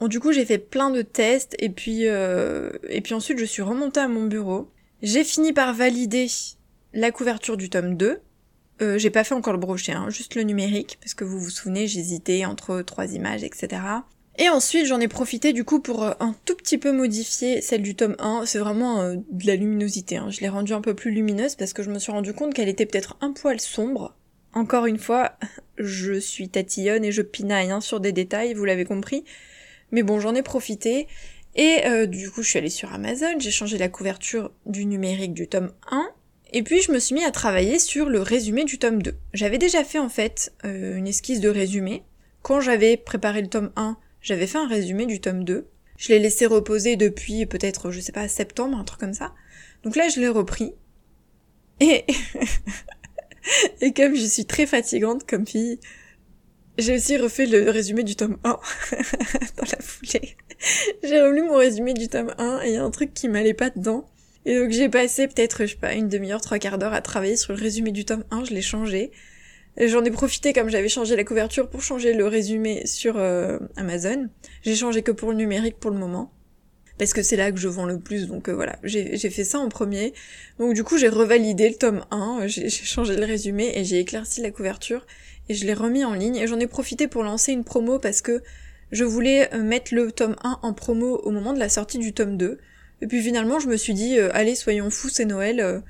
Bon, 0.00 0.08
du 0.08 0.20
coup, 0.20 0.32
j'ai 0.32 0.44
fait 0.44 0.58
plein 0.58 0.90
de 0.90 1.02
tests 1.02 1.54
et 1.58 1.70
puis 1.70 2.02
et 2.04 3.00
puis 3.02 3.14
ensuite 3.14 3.38
je 3.38 3.44
suis 3.44 3.62
remontée 3.62 4.00
à 4.00 4.08
mon 4.08 4.26
bureau. 4.26 4.70
J'ai 5.02 5.24
fini 5.24 5.52
par 5.52 5.72
valider 5.72 6.26
la 6.92 7.10
couverture 7.12 7.56
du 7.56 7.70
tome 7.70 7.96
2 7.96 8.20
euh, 8.82 8.98
j'ai 8.98 9.10
pas 9.10 9.24
fait 9.24 9.34
encore 9.34 9.54
le 9.54 9.58
brochet, 9.58 9.92
hein, 9.92 10.10
juste 10.10 10.34
le 10.34 10.42
numérique, 10.42 10.98
parce 11.00 11.14
que 11.14 11.24
vous 11.24 11.38
vous 11.38 11.50
souvenez, 11.50 11.86
j'hésitais 11.86 12.44
entre 12.44 12.82
trois 12.82 13.06
images, 13.12 13.42
etc. 13.42 13.82
Et 14.38 14.50
ensuite, 14.50 14.86
j'en 14.86 15.00
ai 15.00 15.08
profité 15.08 15.54
du 15.54 15.64
coup 15.64 15.80
pour 15.80 16.04
euh, 16.04 16.12
un 16.20 16.34
tout 16.44 16.54
petit 16.54 16.76
peu 16.76 16.92
modifier 16.92 17.62
celle 17.62 17.80
du 17.80 17.94
tome 17.94 18.16
1. 18.18 18.44
C'est 18.44 18.58
vraiment 18.58 19.00
euh, 19.00 19.16
de 19.30 19.46
la 19.46 19.56
luminosité. 19.56 20.18
Hein. 20.18 20.28
Je 20.30 20.40
l'ai 20.40 20.48
rendue 20.48 20.74
un 20.74 20.82
peu 20.82 20.94
plus 20.94 21.10
lumineuse 21.10 21.54
parce 21.54 21.72
que 21.72 21.82
je 21.82 21.90
me 21.90 21.98
suis 21.98 22.12
rendu 22.12 22.34
compte 22.34 22.52
qu'elle 22.52 22.68
était 22.68 22.84
peut-être 22.84 23.16
un 23.22 23.32
poil 23.32 23.60
sombre. 23.60 24.14
Encore 24.52 24.84
une 24.84 24.98
fois, 24.98 25.38
je 25.78 26.20
suis 26.20 26.50
tatillonne 26.50 27.04
et 27.04 27.12
je 27.12 27.22
pinaille 27.22 27.70
hein, 27.70 27.80
sur 27.80 27.98
des 27.98 28.12
détails, 28.12 28.52
vous 28.52 28.66
l'avez 28.66 28.84
compris. 28.84 29.24
Mais 29.90 30.02
bon, 30.02 30.20
j'en 30.20 30.34
ai 30.34 30.42
profité. 30.42 31.06
Et 31.58 32.06
du 32.06 32.30
coup, 32.30 32.42
je 32.42 32.50
suis 32.50 32.58
allée 32.58 32.68
sur 32.68 32.92
Amazon, 32.92 33.38
j'ai 33.38 33.50
changé 33.50 33.78
la 33.78 33.88
couverture 33.88 34.50
du 34.66 34.84
numérique 34.84 35.32
du 35.32 35.48
tome 35.48 35.72
1 35.90 36.06
et 36.56 36.62
puis 36.62 36.80
je 36.80 36.90
me 36.90 36.98
suis 36.98 37.14
mis 37.14 37.22
à 37.22 37.30
travailler 37.30 37.78
sur 37.78 38.08
le 38.08 38.22
résumé 38.22 38.64
du 38.64 38.78
tome 38.78 39.02
2. 39.02 39.14
J'avais 39.34 39.58
déjà 39.58 39.84
fait 39.84 39.98
en 39.98 40.08
fait 40.08 40.54
euh, 40.64 40.96
une 40.96 41.06
esquisse 41.06 41.40
de 41.40 41.50
résumé. 41.50 42.02
Quand 42.40 42.62
j'avais 42.62 42.96
préparé 42.96 43.42
le 43.42 43.48
tome 43.48 43.72
1, 43.76 43.98
j'avais 44.22 44.46
fait 44.46 44.56
un 44.56 44.66
résumé 44.66 45.04
du 45.04 45.20
tome 45.20 45.44
2. 45.44 45.68
Je 45.98 46.08
l'ai 46.08 46.18
laissé 46.18 46.46
reposer 46.46 46.96
depuis 46.96 47.44
peut-être, 47.44 47.90
je 47.90 48.00
sais 48.00 48.10
pas, 48.10 48.26
septembre, 48.26 48.78
un 48.78 48.84
truc 48.84 48.98
comme 48.98 49.12
ça. 49.12 49.34
Donc 49.82 49.96
là, 49.96 50.08
je 50.08 50.18
l'ai 50.18 50.28
repris. 50.28 50.72
Et... 51.80 52.06
Comme 53.94 54.16
je 54.16 54.24
suis 54.24 54.46
très 54.46 54.64
fatigante 54.64 55.28
comme 55.28 55.46
fille, 55.46 55.78
j'ai 56.78 56.96
aussi 56.96 57.18
refait 57.18 57.44
le 57.44 57.68
résumé 57.68 58.02
du 58.02 58.16
tome 58.16 58.38
1 58.44 58.50
dans 59.58 59.66
la 59.70 59.78
foulée. 59.80 60.38
J'ai 61.02 61.20
relu 61.20 61.42
mon 61.42 61.56
résumé 61.56 61.92
du 61.92 62.08
tome 62.08 62.34
1 62.38 62.62
et 62.62 62.68
il 62.68 62.74
y 62.74 62.76
a 62.78 62.82
un 62.82 62.90
truc 62.90 63.12
qui 63.12 63.28
m'allait 63.28 63.52
pas 63.52 63.68
dedans. 63.68 64.08
Et 64.46 64.56
donc 64.56 64.70
j'ai 64.70 64.88
passé 64.88 65.26
peut-être, 65.26 65.66
je 65.66 65.72
sais 65.72 65.76
pas, 65.76 65.92
une 65.92 66.08
demi-heure, 66.08 66.40
trois 66.40 66.60
quarts 66.60 66.78
d'heure 66.78 66.94
à 66.94 67.02
travailler 67.02 67.36
sur 67.36 67.52
le 67.52 67.60
résumé 67.60 67.90
du 67.90 68.04
tome 68.04 68.24
1, 68.30 68.44
je 68.44 68.54
l'ai 68.54 68.62
changé. 68.62 69.10
J'en 69.76 70.04
ai 70.04 70.10
profité 70.10 70.52
comme 70.52 70.70
j'avais 70.70 70.88
changé 70.88 71.16
la 71.16 71.24
couverture 71.24 71.68
pour 71.68 71.82
changer 71.82 72.14
le 72.14 72.26
résumé 72.26 72.86
sur 72.86 73.18
euh, 73.18 73.58
Amazon. 73.76 74.28
J'ai 74.62 74.76
changé 74.76 75.02
que 75.02 75.10
pour 75.10 75.32
le 75.32 75.36
numérique 75.36 75.78
pour 75.78 75.90
le 75.90 75.98
moment. 75.98 76.32
Parce 76.96 77.12
que 77.12 77.22
c'est 77.22 77.36
là 77.36 77.50
que 77.50 77.58
je 77.58 77.68
vends 77.68 77.84
le 77.84 77.98
plus, 77.98 78.26
donc 78.26 78.48
euh, 78.48 78.54
voilà, 78.54 78.78
j'ai 78.84 79.18
fait 79.18 79.44
ça 79.44 79.58
en 79.58 79.68
premier. 79.68 80.14
Donc 80.58 80.74
du 80.74 80.82
coup 80.82 80.96
j'ai 80.96 81.08
revalidé 81.08 81.68
le 81.68 81.74
tome 81.74 82.04
1, 82.12 82.46
j'ai 82.46 82.70
changé 82.70 83.16
le 83.16 83.26
résumé 83.26 83.72
et 83.74 83.84
j'ai 83.84 83.98
éclairci 83.98 84.40
la 84.40 84.50
couverture 84.52 85.04
et 85.48 85.54
je 85.54 85.66
l'ai 85.66 85.74
remis 85.74 86.04
en 86.04 86.14
ligne. 86.14 86.36
Et 86.36 86.46
j'en 86.46 86.60
ai 86.60 86.68
profité 86.68 87.08
pour 87.08 87.24
lancer 87.24 87.52
une 87.52 87.64
promo 87.64 87.98
parce 87.98 88.22
que 88.22 88.42
je 88.92 89.02
voulais 89.02 89.52
euh, 89.52 89.62
mettre 89.62 89.92
le 89.92 90.12
tome 90.12 90.36
1 90.44 90.60
en 90.62 90.72
promo 90.72 91.16
au 91.16 91.32
moment 91.32 91.52
de 91.52 91.58
la 91.58 91.68
sortie 91.68 91.98
du 91.98 92.14
tome 92.14 92.36
2. 92.36 92.58
Et 93.02 93.06
puis 93.06 93.22
finalement, 93.22 93.58
je 93.58 93.68
me 93.68 93.76
suis 93.76 93.94
dit, 93.94 94.18
euh, 94.18 94.30
allez, 94.32 94.54
soyons 94.54 94.90
fous, 94.90 95.08
c'est 95.08 95.24
Noël. 95.24 95.60
Euh, 95.60 95.80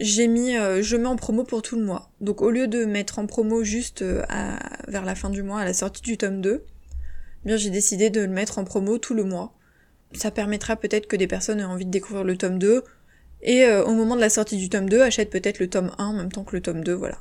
j'ai 0.00 0.26
mis, 0.26 0.56
euh, 0.56 0.82
je 0.82 0.96
mets 0.96 1.06
en 1.06 1.16
promo 1.16 1.44
pour 1.44 1.62
tout 1.62 1.76
le 1.76 1.84
mois. 1.84 2.10
Donc 2.20 2.42
au 2.42 2.50
lieu 2.50 2.66
de 2.66 2.84
mettre 2.84 3.18
en 3.18 3.26
promo 3.26 3.62
juste 3.62 4.02
vers 4.02 5.04
la 5.04 5.14
fin 5.14 5.30
du 5.30 5.42
mois, 5.42 5.60
à 5.60 5.64
la 5.64 5.74
sortie 5.74 6.02
du 6.02 6.16
tome 6.16 6.40
2, 6.40 6.64
eh 6.64 7.46
bien 7.46 7.56
j'ai 7.56 7.70
décidé 7.70 8.10
de 8.10 8.22
le 8.22 8.28
mettre 8.28 8.58
en 8.58 8.64
promo 8.64 8.98
tout 8.98 9.14
le 9.14 9.24
mois. 9.24 9.54
Ça 10.14 10.30
permettra 10.30 10.76
peut-être 10.76 11.06
que 11.06 11.16
des 11.16 11.26
personnes 11.26 11.60
aient 11.60 11.64
envie 11.64 11.84
de 11.84 11.90
découvrir 11.90 12.24
le 12.24 12.36
tome 12.36 12.58
2, 12.58 12.82
et 13.42 13.66
au 13.66 13.92
moment 13.92 14.16
de 14.16 14.20
la 14.20 14.30
sortie 14.30 14.56
du 14.56 14.68
tome 14.68 14.88
2, 14.88 15.02
achètent 15.02 15.30
peut-être 15.30 15.60
le 15.60 15.68
tome 15.68 15.92
1 15.98 16.04
en 16.04 16.12
même 16.14 16.32
temps 16.32 16.44
que 16.44 16.56
le 16.56 16.62
tome 16.62 16.82
2, 16.82 16.94
voilà. 16.94 17.18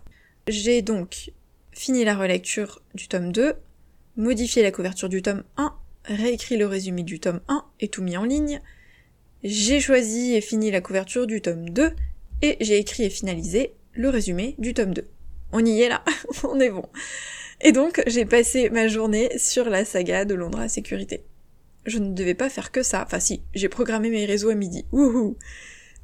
J'ai 0.47 0.81
donc 0.81 1.31
fini 1.71 2.03
la 2.05 2.15
relecture 2.15 2.81
du 2.95 3.07
tome 3.09 3.31
2, 3.31 3.53
modifié 4.15 4.63
la 4.63 4.71
couverture 4.71 5.09
du 5.09 5.21
tome 5.21 5.43
1, 5.57 5.75
réécrit 6.05 6.57
le 6.57 6.65
résumé 6.65 7.03
du 7.03 7.19
tome 7.19 7.41
1 7.49 7.65
et 7.81 7.89
tout 7.89 8.01
mis 8.01 8.17
en 8.17 8.23
ligne, 8.23 8.61
j'ai 9.43 9.79
choisi 9.79 10.35
et 10.35 10.41
fini 10.41 10.69
la 10.69 10.81
couverture 10.81 11.25
du 11.25 11.41
tome 11.41 11.69
2 11.69 11.91
et 12.41 12.57
j'ai 12.59 12.77
écrit 12.77 13.03
et 13.03 13.09
finalisé 13.09 13.73
le 13.93 14.09
résumé 14.09 14.55
du 14.57 14.73
tome 14.73 14.93
2. 14.93 15.07
On 15.51 15.65
y 15.65 15.81
est 15.81 15.89
là, 15.89 16.03
on 16.43 16.59
est 16.59 16.69
bon. 16.69 16.85
Et 17.61 17.71
donc 17.71 18.01
j'ai 18.07 18.25
passé 18.25 18.69
ma 18.69 18.87
journée 18.87 19.29
sur 19.37 19.69
la 19.69 19.85
saga 19.85 20.25
de 20.25 20.35
Londres 20.35 20.59
à 20.59 20.69
sécurité. 20.69 21.23
Je 21.85 21.99
ne 21.99 22.13
devais 22.13 22.33
pas 22.33 22.49
faire 22.49 22.71
que 22.71 22.83
ça, 22.83 23.03
enfin 23.05 23.19
si, 23.19 23.41
j'ai 23.53 23.69
programmé 23.69 24.09
mes 24.09 24.25
réseaux 24.25 24.49
à 24.49 24.55
midi, 24.55 24.85
wouhou 24.91 25.37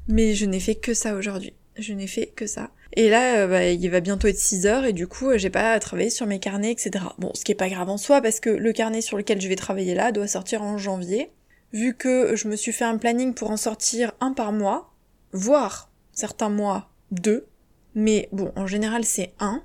Mais 0.08 0.34
je 0.34 0.46
n'ai 0.46 0.60
fait 0.60 0.74
que 0.74 0.94
ça 0.94 1.14
aujourd'hui. 1.14 1.52
Je 1.78 1.92
n'ai 1.92 2.06
fait 2.06 2.28
que 2.28 2.46
ça. 2.46 2.70
Et 2.94 3.10
là, 3.10 3.40
euh, 3.40 3.46
bah, 3.48 3.68
il 3.68 3.90
va 3.90 4.00
bientôt 4.00 4.28
être 4.28 4.38
6 4.38 4.66
heures 4.66 4.86
et 4.86 4.94
du 4.94 5.06
coup, 5.06 5.36
j'ai 5.36 5.50
pas 5.50 5.78
travaillé 5.78 6.08
sur 6.08 6.26
mes 6.26 6.38
carnets, 6.38 6.72
etc. 6.72 7.04
Bon, 7.18 7.30
ce 7.34 7.44
qui 7.44 7.52
est 7.52 7.56
pas 7.56 7.68
grave 7.68 7.90
en 7.90 7.98
soi 7.98 8.22
parce 8.22 8.40
que 8.40 8.48
le 8.48 8.72
carnet 8.72 9.02
sur 9.02 9.18
lequel 9.18 9.42
je 9.42 9.48
vais 9.48 9.56
travailler 9.56 9.94
là 9.94 10.12
doit 10.12 10.26
sortir 10.26 10.62
en 10.62 10.78
janvier 10.78 11.30
vu 11.72 11.94
que 11.94 12.36
je 12.36 12.48
me 12.48 12.56
suis 12.56 12.72
fait 12.72 12.84
un 12.84 12.98
planning 12.98 13.34
pour 13.34 13.50
en 13.50 13.56
sortir 13.56 14.12
un 14.20 14.32
par 14.32 14.52
mois, 14.52 14.94
voire 15.32 15.90
certains 16.12 16.48
mois 16.48 16.90
deux, 17.10 17.46
mais 17.94 18.28
bon, 18.32 18.52
en 18.56 18.66
général 18.66 19.04
c'est 19.04 19.34
un. 19.38 19.62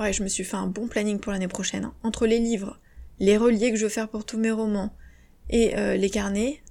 Ouais, 0.00 0.12
je 0.12 0.22
me 0.22 0.28
suis 0.28 0.44
fait 0.44 0.56
un 0.56 0.66
bon 0.66 0.88
planning 0.88 1.18
pour 1.18 1.32
l'année 1.32 1.48
prochaine. 1.48 1.84
Hein. 1.84 1.94
Entre 2.02 2.26
les 2.26 2.38
livres, 2.38 2.80
les 3.18 3.36
reliés 3.36 3.70
que 3.70 3.76
je 3.76 3.84
veux 3.84 3.90
faire 3.90 4.08
pour 4.08 4.24
tous 4.24 4.38
mes 4.38 4.50
romans 4.50 4.94
et 5.50 5.76
euh, 5.76 5.96
les 5.96 6.10
carnets, 6.10 6.62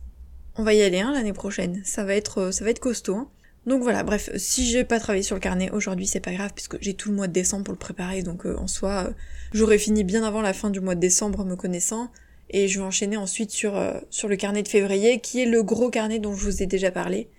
on 0.56 0.64
va 0.64 0.74
y 0.74 0.82
aller 0.82 1.00
hein, 1.00 1.14
l'année 1.14 1.34
prochaine. 1.34 1.82
Ça 1.86 2.04
va 2.04 2.16
être, 2.16 2.40
euh, 2.40 2.52
ça 2.52 2.64
va 2.64 2.72
être 2.72 2.80
costaud. 2.80 3.16
Hein. 3.16 3.30
Donc 3.68 3.84
voilà, 3.84 4.04
bref, 4.04 4.32
si 4.38 4.66
j'ai 4.66 4.84
pas 4.84 5.00
travaillé 5.00 5.24
sur 5.24 5.36
le 5.36 5.40
carnet 5.40 5.70
aujourd'hui, 5.70 6.08
c'est 6.08 6.20
pas 6.20 6.34
grave 6.34 6.52
puisque 6.56 6.82
j'ai 6.82 6.96
tout 6.96 7.10
le 7.10 7.16
mois 7.16 7.28
de 7.28 7.34
décembre 7.34 7.64
pour 7.64 7.74
le 7.74 7.80
préparer, 7.80 8.24
donc 8.24 8.46
euh, 8.46 8.58
en 8.58 8.68
soi, 8.68 9.12
j'aurais 9.54 9.78
fini 9.78 10.04
bien 10.04 10.24
avant 10.24 10.42
la 10.42 10.54
fin 10.54 10.72
du 10.72 10.80
mois 10.80 10.96
de 10.96 11.00
décembre 11.00 11.46
me 11.46 11.56
connaissant 11.56 12.12
et 12.52 12.68
je 12.68 12.80
vais 12.80 12.86
enchaîner 12.86 13.18
ensuite 13.18 13.50
sur, 13.50 13.78
euh, 13.78 13.94
sur 14.10 14.28
le 14.28 14.36
carnet 14.36 14.62
de 14.62 14.68
février, 14.68 15.20
qui 15.20 15.42
est 15.42 15.46
le 15.46 15.64
gros 15.64 15.90
carnet 15.90 16.20
dont 16.20 16.36
je 16.36 16.44
vous 16.44 16.62
ai 16.62 16.66
déjà 16.66 16.92
parlé, 16.92 17.30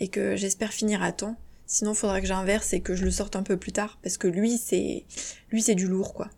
et 0.00 0.08
que 0.08 0.36
j'espère 0.36 0.72
finir 0.72 1.02
à 1.02 1.12
temps. 1.12 1.36
Sinon, 1.66 1.94
faudra 1.94 2.20
que 2.20 2.26
j'inverse 2.26 2.72
et 2.72 2.80
que 2.80 2.94
je 2.94 3.04
le 3.04 3.10
sorte 3.10 3.36
un 3.36 3.42
peu 3.42 3.58
plus 3.58 3.72
tard, 3.72 3.98
parce 4.02 4.16
que 4.16 4.26
lui, 4.26 4.56
c'est, 4.56 5.04
lui, 5.50 5.62
c'est 5.62 5.74
du 5.74 5.86
lourd, 5.86 6.14
quoi. 6.14 6.30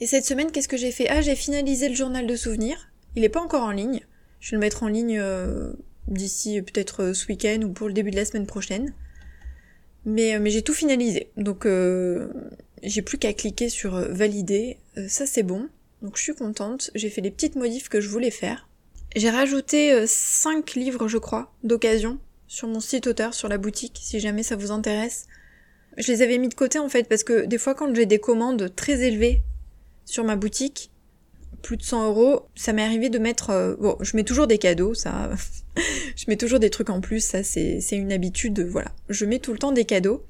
Et 0.00 0.06
cette 0.06 0.24
semaine, 0.24 0.50
qu'est-ce 0.50 0.68
que 0.68 0.76
j'ai 0.78 0.92
fait? 0.92 1.08
Ah, 1.08 1.20
j'ai 1.20 1.36
finalisé 1.36 1.88
le 1.88 1.94
journal 1.94 2.26
de 2.26 2.36
souvenirs. 2.36 2.88
Il 3.16 3.24
est 3.24 3.28
pas 3.28 3.40
encore 3.40 3.64
en 3.64 3.70
ligne. 3.70 4.00
Je 4.40 4.50
vais 4.50 4.56
le 4.56 4.60
mettre 4.60 4.82
en 4.82 4.88
ligne 4.88 5.18
euh, 5.18 5.72
d'ici 6.06 6.62
peut-être 6.62 7.02
euh, 7.02 7.14
ce 7.14 7.26
week-end 7.26 7.60
ou 7.62 7.72
pour 7.72 7.88
le 7.88 7.92
début 7.92 8.10
de 8.10 8.16
la 8.16 8.24
semaine 8.24 8.46
prochaine. 8.46 8.94
Mais, 10.06 10.38
mais 10.38 10.50
j'ai 10.50 10.62
tout 10.62 10.72
finalisé. 10.72 11.30
Donc, 11.36 11.66
j'ai 12.82 13.02
plus 13.02 13.18
qu'à 13.18 13.34
cliquer 13.34 13.68
sur 13.68 13.96
valider. 14.10 14.78
ça, 15.08 15.26
c'est 15.26 15.42
bon. 15.42 15.68
Donc 16.02 16.16
je 16.16 16.22
suis 16.22 16.34
contente, 16.34 16.90
j'ai 16.94 17.10
fait 17.10 17.20
les 17.20 17.30
petites 17.30 17.56
modifs 17.56 17.88
que 17.88 18.00
je 18.00 18.08
voulais 18.08 18.30
faire. 18.30 18.68
J'ai 19.16 19.30
rajouté 19.30 20.06
5 20.06 20.56
euh, 20.76 20.80
livres, 20.80 21.08
je 21.08 21.18
crois, 21.18 21.52
d'occasion 21.64 22.18
sur 22.46 22.68
mon 22.68 22.80
site 22.80 23.06
auteur, 23.06 23.34
sur 23.34 23.48
la 23.48 23.58
boutique, 23.58 23.98
si 24.02 24.20
jamais 24.20 24.42
ça 24.42 24.56
vous 24.56 24.70
intéresse. 24.70 25.26
Je 25.96 26.12
les 26.12 26.22
avais 26.22 26.38
mis 26.38 26.48
de 26.48 26.54
côté 26.54 26.78
en 26.78 26.88
fait 26.88 27.08
parce 27.08 27.24
que 27.24 27.44
des 27.44 27.58
fois 27.58 27.74
quand 27.74 27.94
j'ai 27.94 28.06
des 28.06 28.18
commandes 28.18 28.72
très 28.76 29.00
élevées 29.02 29.42
sur 30.04 30.24
ma 30.24 30.36
boutique, 30.36 30.90
plus 31.62 31.76
de 31.76 31.82
100 31.82 32.06
euros, 32.06 32.46
ça 32.54 32.72
m'est 32.72 32.84
arrivé 32.84 33.08
de 33.08 33.18
mettre... 33.18 33.50
euh, 33.50 33.74
bon, 33.80 33.96
je 34.00 34.16
mets 34.16 34.22
toujours 34.22 34.46
des 34.46 34.58
cadeaux, 34.58 34.94
ça... 34.94 35.30
je 36.16 36.24
mets 36.28 36.36
toujours 36.36 36.60
des 36.60 36.70
trucs 36.70 36.90
en 36.90 37.00
plus, 37.00 37.20
ça 37.20 37.42
c'est 37.42 37.80
c'est 37.80 37.96
une 37.96 38.12
habitude, 38.12 38.60
voilà. 38.60 38.92
Je 39.08 39.24
mets 39.24 39.40
tout 39.40 39.52
le 39.52 39.58
temps 39.58 39.72
des 39.72 39.84
cadeaux. 39.84 40.24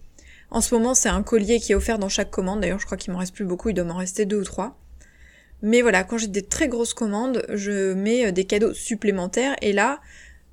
En 0.51 0.63
ce 0.63 0.75
moment, 0.75 0.95
c'est 0.95 1.11
un 1.11 1.23
collier 1.23 1.61
qui 1.61 1.73
est 1.73 1.75
offert 1.75 1.99
dans 1.99 2.09
chaque 2.09 2.31
commande. 2.31 2.63
D'ailleurs, 2.63 2.79
je 2.79 2.87
crois 2.87 2.97
qu'il 2.97 3.13
m'en 3.13 3.19
reste 3.19 3.35
plus 3.35 3.45
beaucoup, 3.45 3.69
il 3.69 3.75
doit 3.75 3.85
m'en 3.85 3.97
rester 3.97 4.25
deux 4.25 4.41
ou 4.41 4.45
trois. 4.45 4.79
Mais 5.63 5.83
voilà, 5.83 6.05
quand 6.05 6.19
j'ai 6.19 6.29
des 6.29 6.43
très 6.43 6.69
grosses 6.69 6.95
commandes, 6.95 7.45
je 7.53 7.93
mets 7.93 8.27
euh, 8.27 8.33
des 8.33 8.45
cadeaux 8.45 8.73
supplémentaires. 8.73 9.57
Et 9.63 9.73
là, 9.73 10.01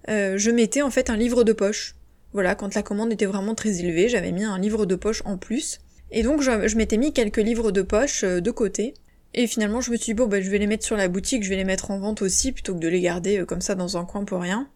euh, 0.10 0.38
je 0.38 0.52
mettais 0.52 0.82
en 0.82 0.90
fait 0.90 1.10
un 1.10 1.18
livre 1.18 1.44
de 1.44 1.54
poche. 1.54 1.96
Voilà, 2.34 2.56
quand 2.56 2.76
la 2.76 2.84
commande 2.84 3.14
était 3.14 3.26
vraiment 3.26 3.56
très 3.56 3.80
élevée, 3.80 4.10
j'avais 4.10 4.32
mis 4.32 4.44
un 4.44 4.58
livre 4.58 4.86
de 4.86 4.96
poche 4.96 5.22
en 5.26 5.38
plus. 5.38 5.80
Et 6.12 6.24
donc, 6.24 6.42
je, 6.42 6.76
m'étais 6.76 6.98
mis 6.98 7.14
quelques 7.14 7.38
livres 7.38 7.72
de 7.72 7.82
poche 7.82 8.24
euh, 8.24 8.42
de 8.42 8.52
côté. 8.52 8.94
Et 9.34 9.48
finalement, 9.48 9.82
je 9.82 9.92
me 9.92 9.98
suis 9.98 10.14
dit, 10.14 10.14
bon, 10.14 10.28
bah, 10.28 10.42
je 10.42 10.50
vais 10.50 10.58
les 10.58 10.68
mettre 10.68 10.86
sur 10.86 10.96
la 10.96 11.08
boutique, 11.08 11.44
je 11.44 11.50
vais 11.50 11.58
les 11.58 11.66
mettre 11.66 11.92
en 11.92 12.00
vente 12.00 12.22
aussi, 12.22 12.52
plutôt 12.52 12.74
que 12.74 12.80
de 12.80 12.88
les 12.88 13.02
garder 13.02 13.44
comme 13.46 13.62
ça 13.62 13.76
dans 13.76 13.98
un 13.98 14.06
coin 14.06 14.24
pour 14.24 14.42
rien. 14.42 14.70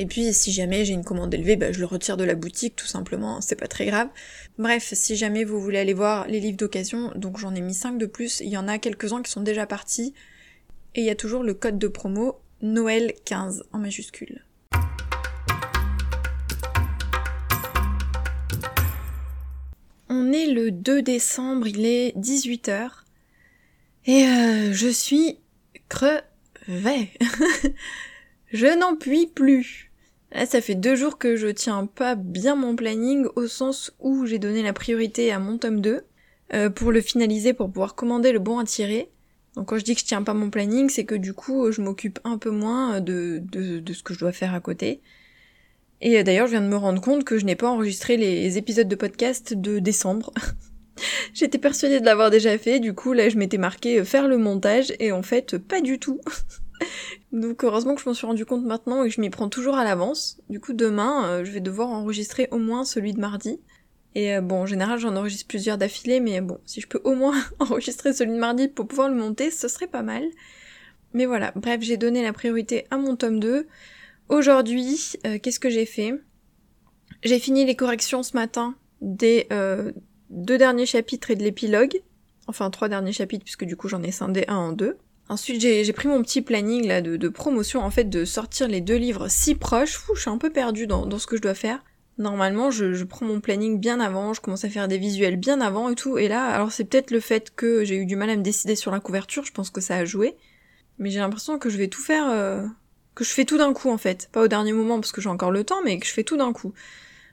Et 0.00 0.06
puis, 0.06 0.32
si 0.32 0.52
jamais 0.52 0.84
j'ai 0.84 0.94
une 0.94 1.02
commande 1.02 1.34
élevée, 1.34 1.56
bah, 1.56 1.72
je 1.72 1.80
le 1.80 1.84
retire 1.84 2.16
de 2.16 2.22
la 2.22 2.36
boutique, 2.36 2.76
tout 2.76 2.86
simplement, 2.86 3.40
c'est 3.40 3.56
pas 3.56 3.66
très 3.66 3.84
grave. 3.84 4.08
Bref, 4.56 4.94
si 4.94 5.16
jamais 5.16 5.42
vous 5.42 5.60
voulez 5.60 5.78
aller 5.78 5.92
voir 5.92 6.28
les 6.28 6.38
livres 6.38 6.56
d'occasion, 6.56 7.10
donc 7.16 7.36
j'en 7.36 7.52
ai 7.56 7.60
mis 7.60 7.74
5 7.74 7.98
de 7.98 8.06
plus, 8.06 8.38
il 8.38 8.46
y 8.46 8.56
en 8.56 8.68
a 8.68 8.78
quelques-uns 8.78 9.22
qui 9.22 9.30
sont 9.32 9.40
déjà 9.40 9.66
partis, 9.66 10.14
et 10.94 11.00
il 11.00 11.04
y 11.04 11.10
a 11.10 11.16
toujours 11.16 11.42
le 11.42 11.52
code 11.52 11.80
de 11.80 11.88
promo 11.88 12.38
Noël 12.62 13.12
15 13.24 13.64
en 13.72 13.78
majuscule. 13.78 14.44
On 20.08 20.32
est 20.32 20.46
le 20.46 20.70
2 20.70 21.02
décembre, 21.02 21.66
il 21.66 21.84
est 21.84 22.16
18h, 22.16 22.88
et 24.06 24.24
euh, 24.28 24.72
je 24.72 24.88
suis 24.88 25.40
crevée. 25.88 27.10
je 28.52 28.78
n'en 28.78 28.94
puis 28.94 29.26
plus. 29.26 29.87
Là, 30.32 30.44
ça 30.46 30.60
fait 30.60 30.74
deux 30.74 30.94
jours 30.94 31.18
que 31.18 31.36
je 31.36 31.48
tiens 31.48 31.86
pas 31.86 32.14
bien 32.14 32.54
mon 32.54 32.76
planning 32.76 33.26
au 33.34 33.46
sens 33.46 33.92
où 33.98 34.26
j'ai 34.26 34.38
donné 34.38 34.62
la 34.62 34.72
priorité 34.72 35.32
à 35.32 35.38
mon 35.38 35.56
tome 35.56 35.80
2 35.80 36.02
euh, 36.54 36.70
pour 36.70 36.92
le 36.92 37.00
finaliser 37.00 37.54
pour 37.54 37.70
pouvoir 37.70 37.94
commander 37.94 38.32
le 38.32 38.38
bon 38.38 38.58
à 38.58 38.64
tirer. 38.64 39.10
Donc 39.54 39.68
quand 39.68 39.78
je 39.78 39.84
dis 39.84 39.94
que 39.94 40.00
je 40.00 40.06
tiens 40.06 40.22
pas 40.22 40.34
mon 40.34 40.50
planning, 40.50 40.90
c'est 40.90 41.04
que 41.04 41.14
du 41.14 41.32
coup 41.32 41.72
je 41.72 41.80
m'occupe 41.80 42.18
un 42.24 42.38
peu 42.38 42.50
moins 42.50 43.00
de, 43.00 43.40
de, 43.42 43.80
de 43.80 43.92
ce 43.92 44.02
que 44.02 44.12
je 44.12 44.18
dois 44.18 44.32
faire 44.32 44.54
à 44.54 44.60
côté. 44.60 45.00
Et 46.00 46.18
euh, 46.18 46.22
d'ailleurs 46.22 46.46
je 46.46 46.52
viens 46.52 46.60
de 46.60 46.68
me 46.68 46.76
rendre 46.76 47.00
compte 47.00 47.24
que 47.24 47.38
je 47.38 47.44
n'ai 47.44 47.56
pas 47.56 47.68
enregistré 47.68 48.16
les 48.16 48.58
épisodes 48.58 48.88
de 48.88 48.96
podcast 48.96 49.54
de 49.54 49.78
décembre. 49.78 50.32
J'étais 51.34 51.58
persuadée 51.58 52.00
de 52.00 52.04
l'avoir 52.04 52.30
déjà 52.30 52.56
fait, 52.58 52.80
du 52.80 52.92
coup 52.92 53.14
là 53.14 53.30
je 53.30 53.36
m'étais 53.36 53.58
marqué 53.58 54.00
euh, 54.00 54.04
faire 54.04 54.28
le 54.28 54.36
montage 54.36 54.92
et 55.00 55.10
en 55.10 55.22
fait 55.22 55.56
pas 55.56 55.80
du 55.80 55.98
tout. 55.98 56.20
Donc 57.32 57.64
heureusement 57.64 57.94
que 57.94 58.00
je 58.00 58.08
m'en 58.08 58.14
suis 58.14 58.26
rendu 58.26 58.44
compte 58.44 58.64
maintenant 58.64 59.04
et 59.04 59.08
que 59.08 59.14
je 59.14 59.20
m'y 59.20 59.30
prends 59.30 59.48
toujours 59.48 59.76
à 59.76 59.84
l'avance. 59.84 60.38
Du 60.48 60.60
coup 60.60 60.72
demain, 60.72 61.24
euh, 61.26 61.44
je 61.44 61.50
vais 61.50 61.60
devoir 61.60 61.90
enregistrer 61.90 62.48
au 62.50 62.58
moins 62.58 62.84
celui 62.84 63.12
de 63.12 63.20
mardi. 63.20 63.60
Et 64.14 64.34
euh, 64.34 64.40
bon, 64.40 64.62
en 64.62 64.66
général, 64.66 64.98
j'en 64.98 65.14
enregistre 65.16 65.46
plusieurs 65.46 65.78
d'affilée, 65.78 66.20
mais 66.20 66.40
bon, 66.40 66.58
si 66.64 66.80
je 66.80 66.88
peux 66.88 67.00
au 67.04 67.14
moins 67.14 67.34
enregistrer 67.58 68.12
celui 68.12 68.32
de 68.32 68.38
mardi 68.38 68.68
pour 68.68 68.88
pouvoir 68.88 69.08
le 69.08 69.14
monter, 69.14 69.50
ce 69.50 69.68
serait 69.68 69.86
pas 69.86 70.02
mal. 70.02 70.24
Mais 71.14 71.26
voilà, 71.26 71.52
bref, 71.56 71.80
j'ai 71.82 71.96
donné 71.96 72.22
la 72.22 72.32
priorité 72.32 72.86
à 72.90 72.98
mon 72.98 73.16
tome 73.16 73.40
2. 73.40 73.66
Aujourd'hui, 74.28 75.12
euh, 75.26 75.38
qu'est-ce 75.38 75.60
que 75.60 75.70
j'ai 75.70 75.86
fait? 75.86 76.14
J'ai 77.22 77.38
fini 77.38 77.64
les 77.64 77.76
corrections 77.76 78.22
ce 78.22 78.36
matin 78.36 78.74
des 79.00 79.46
euh, 79.52 79.92
deux 80.30 80.58
derniers 80.58 80.86
chapitres 80.86 81.30
et 81.30 81.36
de 81.36 81.42
l'épilogue. 81.42 82.02
Enfin, 82.46 82.70
trois 82.70 82.88
derniers 82.88 83.12
chapitres, 83.12 83.44
puisque 83.44 83.64
du 83.64 83.76
coup 83.76 83.88
j'en 83.88 84.02
ai 84.02 84.10
scindé 84.10 84.44
un 84.48 84.56
en 84.56 84.72
deux. 84.72 84.98
Ensuite, 85.28 85.60
j'ai 85.60 85.92
pris 85.92 86.08
mon 86.08 86.22
petit 86.22 86.40
planning 86.40 86.86
là 86.86 87.02
de, 87.02 87.28
promotion, 87.28 87.80
en 87.80 87.90
fait, 87.90 88.04
de 88.04 88.24
sortir 88.24 88.66
les 88.66 88.80
deux 88.80 88.96
livres 88.96 89.28
si 89.28 89.54
proches. 89.54 89.96
Fou, 89.96 90.14
je 90.14 90.22
suis 90.22 90.30
un 90.30 90.38
peu 90.38 90.50
perdue 90.50 90.86
dans, 90.86 91.18
ce 91.18 91.26
que 91.26 91.36
je 91.36 91.42
dois 91.42 91.54
faire. 91.54 91.84
Normalement, 92.16 92.70
je, 92.70 92.94
je, 92.94 93.04
prends 93.04 93.26
mon 93.26 93.40
planning 93.40 93.78
bien 93.78 94.00
avant, 94.00 94.34
je 94.34 94.40
commence 94.40 94.64
à 94.64 94.68
faire 94.68 94.88
des 94.88 94.98
visuels 94.98 95.36
bien 95.36 95.60
avant 95.60 95.88
et 95.88 95.94
tout. 95.94 96.18
Et 96.18 96.26
là, 96.26 96.46
alors 96.46 96.72
c'est 96.72 96.84
peut-être 96.84 97.10
le 97.10 97.20
fait 97.20 97.54
que 97.54 97.84
j'ai 97.84 97.96
eu 97.96 98.06
du 98.06 98.16
mal 98.16 98.30
à 98.30 98.36
me 98.36 98.42
décider 98.42 98.74
sur 98.74 98.90
la 98.90 98.98
couverture, 98.98 99.44
je 99.44 99.52
pense 99.52 99.70
que 99.70 99.80
ça 99.80 99.96
a 99.96 100.04
joué. 100.04 100.36
Mais 100.98 101.10
j'ai 101.10 101.20
l'impression 101.20 101.58
que 101.58 101.70
je 101.70 101.76
vais 101.76 101.88
tout 101.88 102.02
faire, 102.02 102.28
euh, 102.28 102.66
que 103.14 103.22
je 103.22 103.30
fais 103.30 103.44
tout 103.44 103.58
d'un 103.58 103.72
coup 103.72 103.90
en 103.90 103.98
fait. 103.98 104.28
Pas 104.32 104.42
au 104.42 104.48
dernier 104.48 104.72
moment 104.72 104.98
parce 104.98 105.12
que 105.12 105.20
j'ai 105.20 105.28
encore 105.28 105.52
le 105.52 105.62
temps, 105.62 105.80
mais 105.84 105.98
que 105.98 106.06
je 106.06 106.12
fais 106.12 106.24
tout 106.24 106.36
d'un 106.36 106.52
coup. 106.52 106.72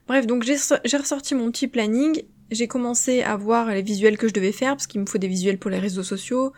Bref, 0.06 0.26
donc 0.26 0.44
j'ai 0.44 0.96
ressorti 0.96 1.34
mon 1.34 1.50
petit 1.50 1.66
planning. 1.66 2.22
J'ai 2.52 2.68
commencé 2.68 3.22
à 3.22 3.36
voir 3.36 3.72
les 3.72 3.82
visuels 3.82 4.18
que 4.18 4.28
je 4.28 4.32
devais 4.32 4.52
faire 4.52 4.74
parce 4.76 4.86
qu'il 4.86 5.00
me 5.00 5.06
faut 5.06 5.18
des 5.18 5.26
visuels 5.26 5.58
pour 5.58 5.70
les 5.70 5.80
réseaux 5.80 6.04
sociaux, 6.04 6.52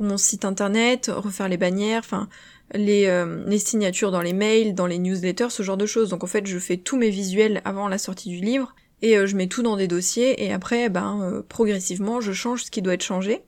mon 0.00 0.16
site 0.16 0.44
internet, 0.44 1.10
refaire 1.14 1.48
les 1.48 1.56
bannières, 1.56 2.00
enfin 2.00 2.28
les, 2.74 3.06
euh, 3.06 3.44
les 3.46 3.58
signatures 3.58 4.10
dans 4.10 4.22
les 4.22 4.32
mails, 4.32 4.74
dans 4.74 4.86
les 4.86 4.98
newsletters, 4.98 5.50
ce 5.50 5.62
genre 5.62 5.76
de 5.76 5.86
choses. 5.86 6.10
Donc 6.10 6.24
en 6.24 6.26
fait, 6.26 6.46
je 6.46 6.58
fais 6.58 6.76
tous 6.76 6.96
mes 6.96 7.10
visuels 7.10 7.60
avant 7.64 7.88
la 7.88 7.98
sortie 7.98 8.28
du 8.28 8.40
livre 8.40 8.74
et 9.02 9.16
euh, 9.16 9.26
je 9.26 9.36
mets 9.36 9.48
tout 9.48 9.62
dans 9.62 9.76
des 9.76 9.88
dossiers 9.88 10.44
et 10.44 10.52
après, 10.52 10.88
ben 10.88 11.20
euh, 11.22 11.42
progressivement, 11.48 12.20
je 12.20 12.32
change 12.32 12.64
ce 12.64 12.70
qui 12.70 12.82
doit 12.82 12.94
être 12.94 13.02
changé. 13.02 13.42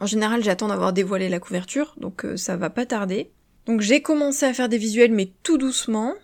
En 0.00 0.06
général, 0.06 0.42
j'attends 0.42 0.68
d'avoir 0.68 0.92
dévoilé 0.92 1.28
la 1.28 1.38
couverture, 1.38 1.94
donc 1.96 2.26
ça 2.34 2.56
va 2.56 2.70
pas 2.70 2.86
tarder. 2.86 3.30
Donc 3.66 3.80
j'ai 3.80 4.02
commencé 4.02 4.44
à 4.44 4.52
faire 4.52 4.68
des 4.68 4.78
visuels, 4.78 5.12
mais 5.12 5.30
tout 5.44 5.58
doucement. 5.58 6.14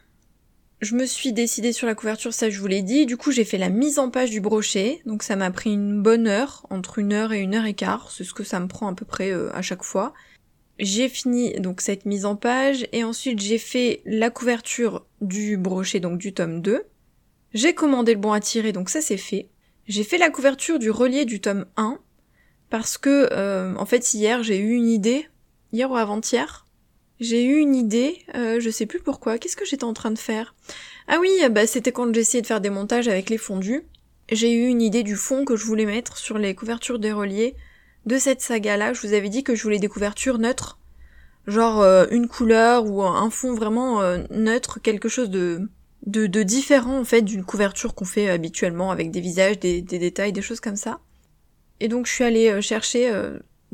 Je 0.81 0.95
me 0.95 1.07
suis 1.07 1.33
décidée 1.33 1.73
sur 1.73 1.89
la 1.89 1.97
couverture, 1.97 2.33
ça 2.33 2.51
je 2.51 2.61
vous 2.61 2.69
l'ai 2.69 2.83
dit. 2.83 3.05
Du 3.05 3.17
coup, 3.17 3.33
j'ai 3.33 3.45
fait 3.45 3.59
la 3.59 3.69
mise 3.69 3.99
en 3.99 4.11
page 4.11 4.31
du 4.31 4.41
brochet. 4.41 5.03
Donc 5.07 5.25
ça 5.25 5.35
m'a 5.35 5.51
pris 5.51 5.73
une 5.73 6.01
bonne 6.03 6.29
heure, 6.29 6.67
entre 6.71 6.99
une 6.99 7.13
heure 7.13 7.33
et 7.33 7.41
une 7.41 7.57
heure 7.57 7.65
et 7.65 7.75
quart. 7.75 8.13
C'est 8.13 8.23
ce 8.23 8.33
que 8.33 8.45
ça 8.45 8.61
me 8.61 8.69
prend 8.69 8.89
à 8.89 8.95
peu 8.95 9.05
près 9.05 9.33
euh, 9.33 9.51
à 9.55 9.63
chaque 9.63 9.83
fois. 9.83 10.15
J'ai 10.79 11.09
fini 11.09 11.55
donc 11.55 11.81
cette 11.81 12.07
mise 12.07 12.25
en 12.25 12.37
page 12.37 12.87
et 12.93 13.03
ensuite 13.03 13.41
j'ai 13.41 13.59
fait 13.59 14.03
la 14.05 14.31
couverture 14.31 15.05
du 15.21 15.57
brochet, 15.57 15.99
donc 15.99 16.19
du 16.19 16.33
tome 16.33 16.63
2. 16.63 16.85
J'ai 17.53 17.75
commandé 17.75 18.15
le 18.15 18.21
bon 18.21 18.31
à 18.31 18.39
tirer, 18.39 18.71
donc 18.71 18.89
ça 18.89 19.01
c'est 19.01 19.17
fait. 19.17 19.49
J'ai 19.89 20.05
fait 20.05 20.19
la 20.19 20.31
couverture 20.31 20.79
du 20.79 20.91
relié 20.91 21.25
du 21.25 21.41
tome 21.41 21.67
1 21.77 21.99
parce 22.71 22.99
que 22.99 23.29
euh, 23.33 23.75
en 23.75 23.87
fait 23.87 24.15
hier 24.15 24.45
j'ai 24.45 24.59
eu 24.59 24.75
une 24.75 24.89
idée, 24.89 25.27
hier 25.73 25.91
ou 25.91 25.97
avant-hier, 25.97 26.68
j'ai 27.21 27.45
eu 27.45 27.59
une 27.59 27.75
idée, 27.75 28.23
euh, 28.35 28.61
je 28.61 28.71
sais 28.71 28.87
plus 28.87 29.01
pourquoi, 29.01 29.39
qu'est-ce 29.39 29.57
que 29.57 29.65
j'étais 29.65 29.85
en 29.85 29.93
train 29.93 30.11
de 30.11 30.19
faire? 30.19 30.55
Ah 31.09 31.19
oui, 31.21 31.31
bah 31.51 31.67
c'était 31.67 31.91
quand 31.91 32.15
j'essayais 32.15 32.43
de 32.43 32.47
faire 32.47 32.61
des 32.61 32.71
montages 32.71 33.09
avec 33.09 33.29
les 33.29 33.39
fondus. 33.39 33.83
J'ai 34.31 34.53
eu 34.53 34.67
une 34.67 34.83
idée 34.83 35.03
du 35.03 35.17
fond 35.17 35.45
que 35.45 35.57
je 35.57 35.65
voulais 35.65 35.87
mettre 35.87 36.19
sur 36.19 36.39
les 36.39 36.55
couvertures 36.55 36.99
des 36.99 37.13
reliés 37.13 37.57
de 38.07 38.19
cette 38.19 38.41
saga-là. 38.41 38.93
Je 38.93 39.07
vous 39.07 39.15
avais 39.15 39.31
dit 39.31 39.43
que 39.43 39.55
je 39.55 39.63
voulais 39.63 39.79
des 39.79 39.89
couvertures 39.89 40.39
neutres, 40.39 40.79
genre 41.47 41.81
euh, 41.81 42.07
une 42.11 42.29
couleur 42.29 42.87
ou 42.87 43.03
un 43.03 43.31
fond 43.31 43.55
vraiment 43.55 44.01
euh, 44.01 44.23
neutre, 44.31 44.81
quelque 44.81 45.09
chose 45.09 45.31
de, 45.31 45.69
de, 46.07 46.27
de 46.27 46.43
différent 46.43 47.01
en 47.01 47.05
fait 47.05 47.23
d'une 47.23 47.45
couverture 47.45 47.95
qu'on 47.95 48.05
fait 48.05 48.29
habituellement 48.29 48.93
avec 48.93 49.11
des 49.11 49.21
visages, 49.21 49.59
des, 49.59 49.83
des, 49.83 49.99
détails, 49.99 50.33
des 50.33 50.43
choses 50.43 50.61
comme 50.61 50.77
ça. 50.77 51.01
Et 51.81 51.89
donc 51.89 52.07
je 52.07 52.13
suis 52.13 52.25
allée 52.25 52.61
chercher 52.61 53.11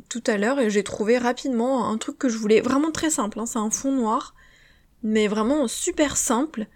tout 0.08 0.22
à 0.26 0.36
l'heure 0.36 0.60
et 0.60 0.70
j'ai 0.70 0.84
trouvé 0.84 1.18
rapidement 1.18 1.88
un 1.88 1.98
truc 1.98 2.18
que 2.18 2.28
je 2.28 2.38
voulais, 2.38 2.60
vraiment 2.60 2.92
très 2.92 3.10
simple, 3.10 3.38
hein, 3.40 3.46
c'est 3.46 3.58
un 3.58 3.70
fond 3.70 3.92
noir, 3.92 4.34
mais 5.02 5.28
vraiment 5.28 5.68
super 5.68 6.16
simple, 6.16 6.66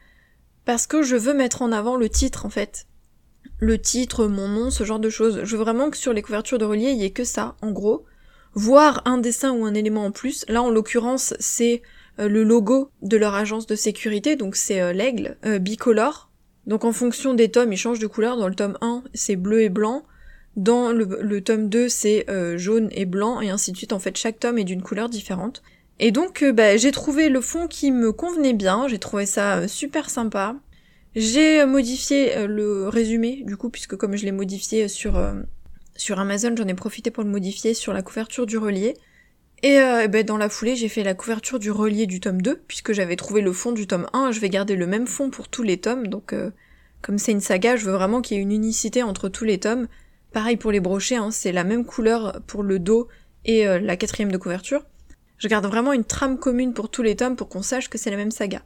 parce 0.65 0.87
que 0.87 1.03
je 1.03 1.17
veux 1.17 1.35
mettre 1.35 1.63
en 1.63 1.73
avant 1.73 1.97
le 1.97 2.09
titre 2.09 2.47
en 2.47 2.51
fait. 2.51 2.87
Le 3.61 3.79
titre, 3.81 4.27
mon 4.27 4.47
nom, 4.49 4.71
ce 4.71 4.85
genre 4.85 5.01
de 5.01 5.11
choses. 5.11 5.41
Je 5.43 5.57
veux 5.57 5.63
vraiment 5.63 5.91
que 5.91 5.97
sur 5.97 6.13
les 6.13 6.23
couvertures 6.23 6.59
de 6.59 6.65
relier, 6.65 6.91
il 6.91 6.99
y 6.99 7.05
ait 7.05 7.11
que 7.11 7.25
ça, 7.25 7.57
en 7.61 7.73
gros. 7.73 8.05
Voire 8.55 9.03
un 9.05 9.19
dessin 9.19 9.53
ou 9.53 9.65
un 9.65 9.75
élément 9.75 10.05
en 10.05 10.11
plus. 10.13 10.45
Là, 10.49 10.63
en 10.63 10.71
l'occurrence, 10.71 11.35
c'est 11.41 11.83
euh, 12.21 12.29
le 12.29 12.45
logo 12.45 12.91
de 13.03 13.17
leur 13.17 13.35
agence 13.35 13.67
de 13.67 13.75
sécurité, 13.75 14.37
donc 14.37 14.57
c'est 14.57 14.81
euh, 14.81 14.93
l'aigle, 14.93 15.37
euh, 15.45 15.59
bicolore. 15.59 16.31
Donc 16.67 16.85
en 16.85 16.93
fonction 16.93 17.35
des 17.35 17.51
tomes, 17.51 17.73
il 17.73 17.77
change 17.77 17.99
de 17.99 18.07
couleur. 18.07 18.37
Dans 18.37 18.49
le 18.49 18.55
tome 18.55 18.77
1, 18.81 19.05
c'est 19.15 19.37
bleu 19.37 19.63
et 19.63 19.69
blanc. 19.71 20.05
Dans 20.59 20.91
le, 20.91 21.41
tome 21.41 21.69
2, 21.69 21.89
c'est 21.89 22.29
euh, 22.29 22.59
jaune 22.59 22.89
et 22.91 23.05
blanc, 23.05 23.41
et 23.41 23.49
ainsi 23.49 23.71
de 23.71 23.77
suite. 23.77 23.93
En 23.93 24.01
fait, 24.01 24.17
chaque 24.17 24.41
tome 24.41 24.59
est 24.59 24.65
d'une 24.65 24.83
couleur 24.83 25.09
différente. 25.09 25.63
Et 26.01 26.11
donc, 26.11 26.43
euh, 26.43 26.53
bah, 26.53 26.77
j'ai 26.77 26.91
trouvé 26.91 27.29
le 27.29 27.41
fond 27.41 27.69
qui 27.69 27.93
me 27.93 28.11
convenait 28.11 28.55
bien, 28.55 28.89
j'ai 28.89 28.99
trouvé 28.99 29.25
ça 29.25 29.59
euh, 29.59 29.69
super 29.69 30.11
sympa. 30.11 30.57
J'ai 31.15 31.65
modifié 31.65 32.49
le 32.49 32.89
résumé, 32.89 33.45
du 33.47 33.57
coup, 33.57 33.71
puisque 33.71 33.95
comme 33.95 34.17
je 34.17 34.25
l'ai 34.25 34.33
modifié 34.33 34.89
sur, 34.89 35.21
sur 35.97 36.19
Amazon, 36.19 36.55
j'en 36.57 36.67
ai 36.67 36.75
profité 36.75 37.13
pour 37.13 37.23
le 37.23 37.31
modifier 37.31 37.73
sur 37.73 37.93
la 37.93 38.03
couverture 38.03 38.45
du 38.45 38.59
relier. 38.59 38.95
Et 39.63 39.79
bah, 40.09 40.23
dans 40.23 40.37
la 40.37 40.49
foulée, 40.49 40.77
j'ai 40.77 40.89
fait 40.89 41.03
la 41.03 41.15
couverture 41.15 41.59
du 41.59 41.71
relier 41.71 42.07
du 42.07 42.21
tome 42.21 42.43
2, 42.43 42.63
puisque 42.69 42.93
j'avais 42.93 43.17
trouvé 43.17 43.41
le 43.41 43.53
fond 43.53 43.73
du 43.73 43.87
tome 43.87 44.07
1, 44.13 44.33
je 44.33 44.39
vais 44.39 44.49
garder 44.49 44.77
le 44.77 44.87
même 44.87 45.07
fond 45.07 45.31
pour 45.31 45.49
tous 45.49 45.63
les 45.63 45.79
tomes, 45.79 46.09
donc 46.09 46.35
comme 47.01 47.19
c'est 47.19 47.33
une 47.33 47.41
saga, 47.41 47.77
je 47.77 47.87
veux 47.87 47.93
vraiment 47.93 48.21
qu'il 48.21 48.37
y 48.37 48.41
ait 48.41 48.43
une 48.43 48.53
unicité 48.53 49.03
entre 49.03 49.29
tous 49.29 49.45
les 49.45 49.59
tomes, 49.59 49.89
Pareil 50.33 50.57
pour 50.57 50.73
les 50.73 50.81
brochets, 50.81 51.17
hein, 51.17 51.31
c'est 51.31 51.53
la 51.53 51.65
même 51.65 51.85
couleur 51.85 52.41
pour 52.47 52.63
le 52.63 52.79
dos 52.79 53.09
et 53.45 53.67
euh, 53.67 53.79
la 53.79 53.97
quatrième 53.97 54.31
de 54.31 54.37
couverture. 54.37 54.85
Je 55.39 55.49
garde 55.49 55.67
vraiment 55.67 55.93
une 55.93 56.05
trame 56.05 56.39
commune 56.39 56.75
pour 56.75 56.91
tous 56.91 57.03
les 57.03 57.17
tomes 57.17 57.37
pour 57.37 57.49
qu'on 57.49 57.63
sache 57.63 57.89
que 57.89 57.97
c'est 57.97 58.11
la 58.11 58.17
même 58.17 58.31
saga. 58.31 58.63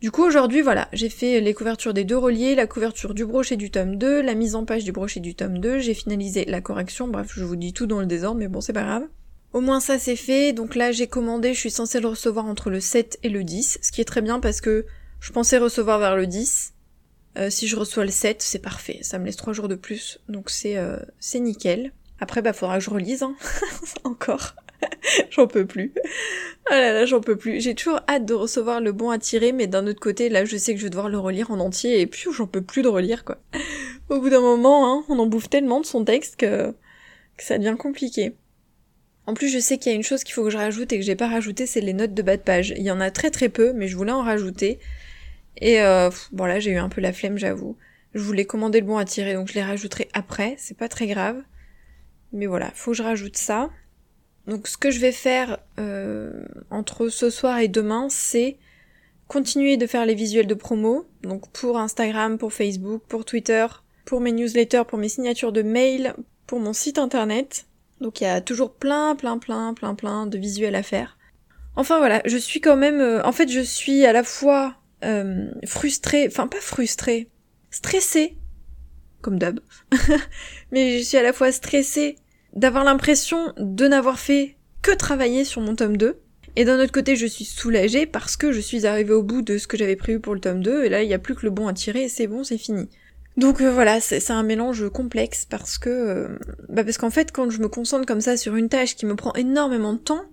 Du 0.00 0.10
coup 0.10 0.24
aujourd'hui 0.24 0.62
voilà, 0.62 0.88
j'ai 0.92 1.08
fait 1.08 1.40
les 1.40 1.54
couvertures 1.54 1.94
des 1.94 2.02
deux 2.02 2.18
reliés, 2.18 2.56
la 2.56 2.66
couverture 2.66 3.14
du 3.14 3.24
brochet 3.24 3.56
du 3.56 3.70
tome 3.70 3.94
2, 3.94 4.20
la 4.20 4.34
mise 4.34 4.56
en 4.56 4.64
page 4.64 4.82
du 4.82 4.90
brochet 4.90 5.20
du 5.20 5.36
tome 5.36 5.58
2, 5.58 5.78
j'ai 5.78 5.94
finalisé 5.94 6.44
la 6.44 6.60
correction, 6.60 7.06
bref 7.06 7.30
je 7.32 7.44
vous 7.44 7.54
dis 7.54 7.72
tout 7.72 7.86
dans 7.86 8.00
le 8.00 8.06
désordre 8.06 8.40
mais 8.40 8.48
bon 8.48 8.60
c'est 8.60 8.72
pas 8.72 8.82
grave. 8.82 9.04
Au 9.52 9.60
moins 9.60 9.78
ça 9.78 10.00
c'est 10.00 10.16
fait, 10.16 10.52
donc 10.52 10.74
là 10.74 10.90
j'ai 10.90 11.06
commandé, 11.06 11.54
je 11.54 11.60
suis 11.60 11.70
censée 11.70 12.00
le 12.00 12.08
recevoir 12.08 12.46
entre 12.46 12.68
le 12.68 12.80
7 12.80 13.20
et 13.22 13.28
le 13.28 13.44
10, 13.44 13.78
ce 13.80 13.92
qui 13.92 14.00
est 14.00 14.04
très 14.04 14.22
bien 14.22 14.40
parce 14.40 14.60
que 14.60 14.86
je 15.20 15.30
pensais 15.30 15.58
recevoir 15.58 16.00
vers 16.00 16.16
le 16.16 16.26
10. 16.26 16.74
Euh, 17.38 17.50
si 17.50 17.66
je 17.66 17.76
reçois 17.76 18.04
le 18.04 18.10
7, 18.10 18.42
c'est 18.42 18.58
parfait, 18.58 18.98
ça 19.02 19.18
me 19.18 19.24
laisse 19.24 19.36
3 19.36 19.52
jours 19.52 19.68
de 19.68 19.74
plus, 19.74 20.20
donc 20.28 20.50
c'est 20.50 20.76
euh, 20.76 20.98
nickel. 21.34 21.92
Après 22.20 22.42
bah 22.42 22.52
faudra 22.52 22.78
que 22.78 22.84
je 22.84 22.90
relise, 22.90 23.22
hein. 23.22 23.34
encore. 24.04 24.54
j'en 25.30 25.46
peux 25.46 25.66
plus. 25.66 25.92
Ah 26.70 26.78
là 26.78 26.92
là, 26.92 27.06
j'en 27.06 27.20
peux 27.20 27.36
plus. 27.36 27.60
J'ai 27.60 27.74
toujours 27.74 28.00
hâte 28.08 28.24
de 28.24 28.34
recevoir 28.34 28.80
le 28.80 28.92
bon 28.92 29.10
à 29.10 29.18
tirer, 29.18 29.52
mais 29.52 29.66
d'un 29.66 29.86
autre 29.86 30.00
côté, 30.00 30.28
là, 30.28 30.44
je 30.44 30.56
sais 30.56 30.74
que 30.74 30.78
je 30.78 30.84
vais 30.84 30.90
devoir 30.90 31.08
le 31.08 31.18
relire 31.18 31.50
en 31.50 31.60
entier, 31.60 32.00
et 32.00 32.06
puis 32.06 32.26
j'en 32.32 32.46
peux 32.46 32.62
plus 32.62 32.82
de 32.82 32.88
relire, 32.88 33.24
quoi. 33.24 33.38
Au 34.08 34.20
bout 34.20 34.30
d'un 34.30 34.40
moment, 34.40 34.92
hein, 34.92 35.04
on 35.08 35.18
en 35.18 35.26
bouffe 35.26 35.48
tellement 35.48 35.80
de 35.80 35.86
son 35.86 36.04
texte 36.04 36.36
que, 36.36 36.70
que 37.36 37.44
ça 37.44 37.58
devient 37.58 37.76
compliqué. 37.78 38.34
En 39.26 39.34
plus, 39.34 39.48
je 39.48 39.58
sais 39.58 39.78
qu'il 39.78 39.92
y 39.92 39.94
a 39.94 39.96
une 39.96 40.02
chose 40.02 40.24
qu'il 40.24 40.34
faut 40.34 40.44
que 40.44 40.50
je 40.50 40.58
rajoute 40.58 40.92
et 40.92 40.98
que 40.98 41.04
j'ai 41.04 41.14
pas 41.14 41.28
rajouté, 41.28 41.66
c'est 41.66 41.80
les 41.80 41.92
notes 41.92 42.14
de 42.14 42.22
bas 42.22 42.36
de 42.36 42.42
page. 42.42 42.74
Il 42.76 42.82
y 42.82 42.90
en 42.90 43.00
a 43.00 43.10
très 43.10 43.30
très 43.30 43.48
peu, 43.48 43.72
mais 43.72 43.86
je 43.86 43.96
voulais 43.96 44.12
en 44.12 44.22
rajouter. 44.22 44.80
Et 45.58 45.80
euh, 45.80 46.10
bon 46.32 46.44
là, 46.44 46.60
j'ai 46.60 46.72
eu 46.72 46.78
un 46.78 46.88
peu 46.88 47.00
la 47.00 47.12
flemme, 47.12 47.38
j'avoue. 47.38 47.76
Je 48.14 48.20
voulais 48.20 48.44
commander 48.44 48.80
le 48.80 48.86
bon 48.86 48.98
à 48.98 49.04
tirer, 49.04 49.34
donc 49.34 49.48
je 49.48 49.54
les 49.54 49.62
rajouterai 49.62 50.08
après. 50.12 50.54
C'est 50.58 50.76
pas 50.76 50.88
très 50.88 51.06
grave. 51.06 51.42
Mais 52.32 52.46
voilà, 52.46 52.70
faut 52.74 52.92
que 52.92 52.96
je 52.96 53.02
rajoute 53.02 53.36
ça. 53.36 53.70
Donc 54.46 54.66
ce 54.66 54.76
que 54.76 54.90
je 54.90 54.98
vais 54.98 55.12
faire 55.12 55.58
euh, 55.78 56.44
entre 56.70 57.08
ce 57.08 57.30
soir 57.30 57.58
et 57.58 57.68
demain, 57.68 58.08
c'est 58.10 58.56
continuer 59.28 59.76
de 59.76 59.86
faire 59.86 60.04
les 60.04 60.14
visuels 60.14 60.46
de 60.46 60.54
promo, 60.54 61.06
donc 61.22 61.48
pour 61.52 61.78
Instagram, 61.78 62.38
pour 62.38 62.52
Facebook, 62.52 63.02
pour 63.08 63.24
Twitter, 63.24 63.66
pour 64.04 64.20
mes 64.20 64.32
newsletters, 64.32 64.82
pour 64.86 64.98
mes 64.98 65.08
signatures 65.08 65.52
de 65.52 65.62
mail, 65.62 66.14
pour 66.46 66.60
mon 66.60 66.72
site 66.72 66.98
internet. 66.98 67.66
Donc 68.00 68.20
il 68.20 68.24
y 68.24 68.26
a 68.26 68.40
toujours 68.40 68.74
plein, 68.74 69.14
plein, 69.14 69.38
plein, 69.38 69.74
plein, 69.74 69.94
plein 69.94 70.26
de 70.26 70.36
visuels 70.38 70.74
à 70.74 70.82
faire. 70.82 71.16
Enfin 71.76 71.98
voilà, 71.98 72.20
je 72.26 72.36
suis 72.36 72.60
quand 72.60 72.76
même... 72.76 73.00
Euh, 73.00 73.24
en 73.24 73.32
fait, 73.32 73.48
je 73.48 73.60
suis 73.60 74.04
à 74.04 74.12
la 74.12 74.24
fois 74.24 74.74
euh, 75.04 75.50
frustrée, 75.66 76.26
enfin 76.26 76.46
pas 76.46 76.60
frustrée, 76.60 77.28
stressée, 77.70 78.36
comme 79.20 79.38
d'hab, 79.38 79.60
mais 80.72 80.98
je 80.98 81.04
suis 81.04 81.16
à 81.16 81.22
la 81.22 81.32
fois 81.32 81.52
stressée 81.52 82.16
d'avoir 82.54 82.84
l'impression 82.84 83.52
de 83.56 83.86
n'avoir 83.86 84.18
fait 84.18 84.56
que 84.82 84.92
travailler 84.92 85.44
sur 85.44 85.60
mon 85.60 85.74
tome 85.74 85.96
2. 85.96 86.18
Et 86.54 86.64
d'un 86.66 86.78
autre 86.82 86.92
côté, 86.92 87.16
je 87.16 87.24
suis 87.24 87.46
soulagée 87.46 88.04
parce 88.04 88.36
que 88.36 88.52
je 88.52 88.60
suis 88.60 88.86
arrivée 88.86 89.14
au 89.14 89.22
bout 89.22 89.40
de 89.40 89.56
ce 89.56 89.66
que 89.66 89.78
j'avais 89.78 89.96
prévu 89.96 90.20
pour 90.20 90.34
le 90.34 90.40
tome 90.40 90.62
2, 90.62 90.84
et 90.84 90.88
là, 90.90 91.02
il 91.02 91.08
n'y 91.08 91.14
a 91.14 91.18
plus 91.18 91.34
que 91.34 91.46
le 91.46 91.50
bon 91.50 91.66
à 91.66 91.72
tirer, 91.72 92.04
et 92.04 92.08
c'est 92.08 92.26
bon, 92.26 92.44
c'est 92.44 92.58
fini. 92.58 92.90
Donc 93.38 93.62
euh, 93.62 93.72
voilà, 93.72 94.00
c'est 94.00 94.30
un 94.30 94.42
mélange 94.42 94.90
complexe 94.90 95.46
parce 95.48 95.78
que... 95.78 95.88
Euh, 95.88 96.28
bah 96.68 96.84
parce 96.84 96.98
qu'en 96.98 97.10
fait, 97.10 97.32
quand 97.32 97.48
je 97.48 97.60
me 97.60 97.68
concentre 97.68 98.04
comme 98.04 98.20
ça 98.20 98.36
sur 98.36 98.56
une 98.56 98.68
tâche 98.68 98.94
qui 98.94 99.06
me 99.06 99.16
prend 99.16 99.32
énormément 99.34 99.94
de 99.94 99.98
temps, 99.98 100.24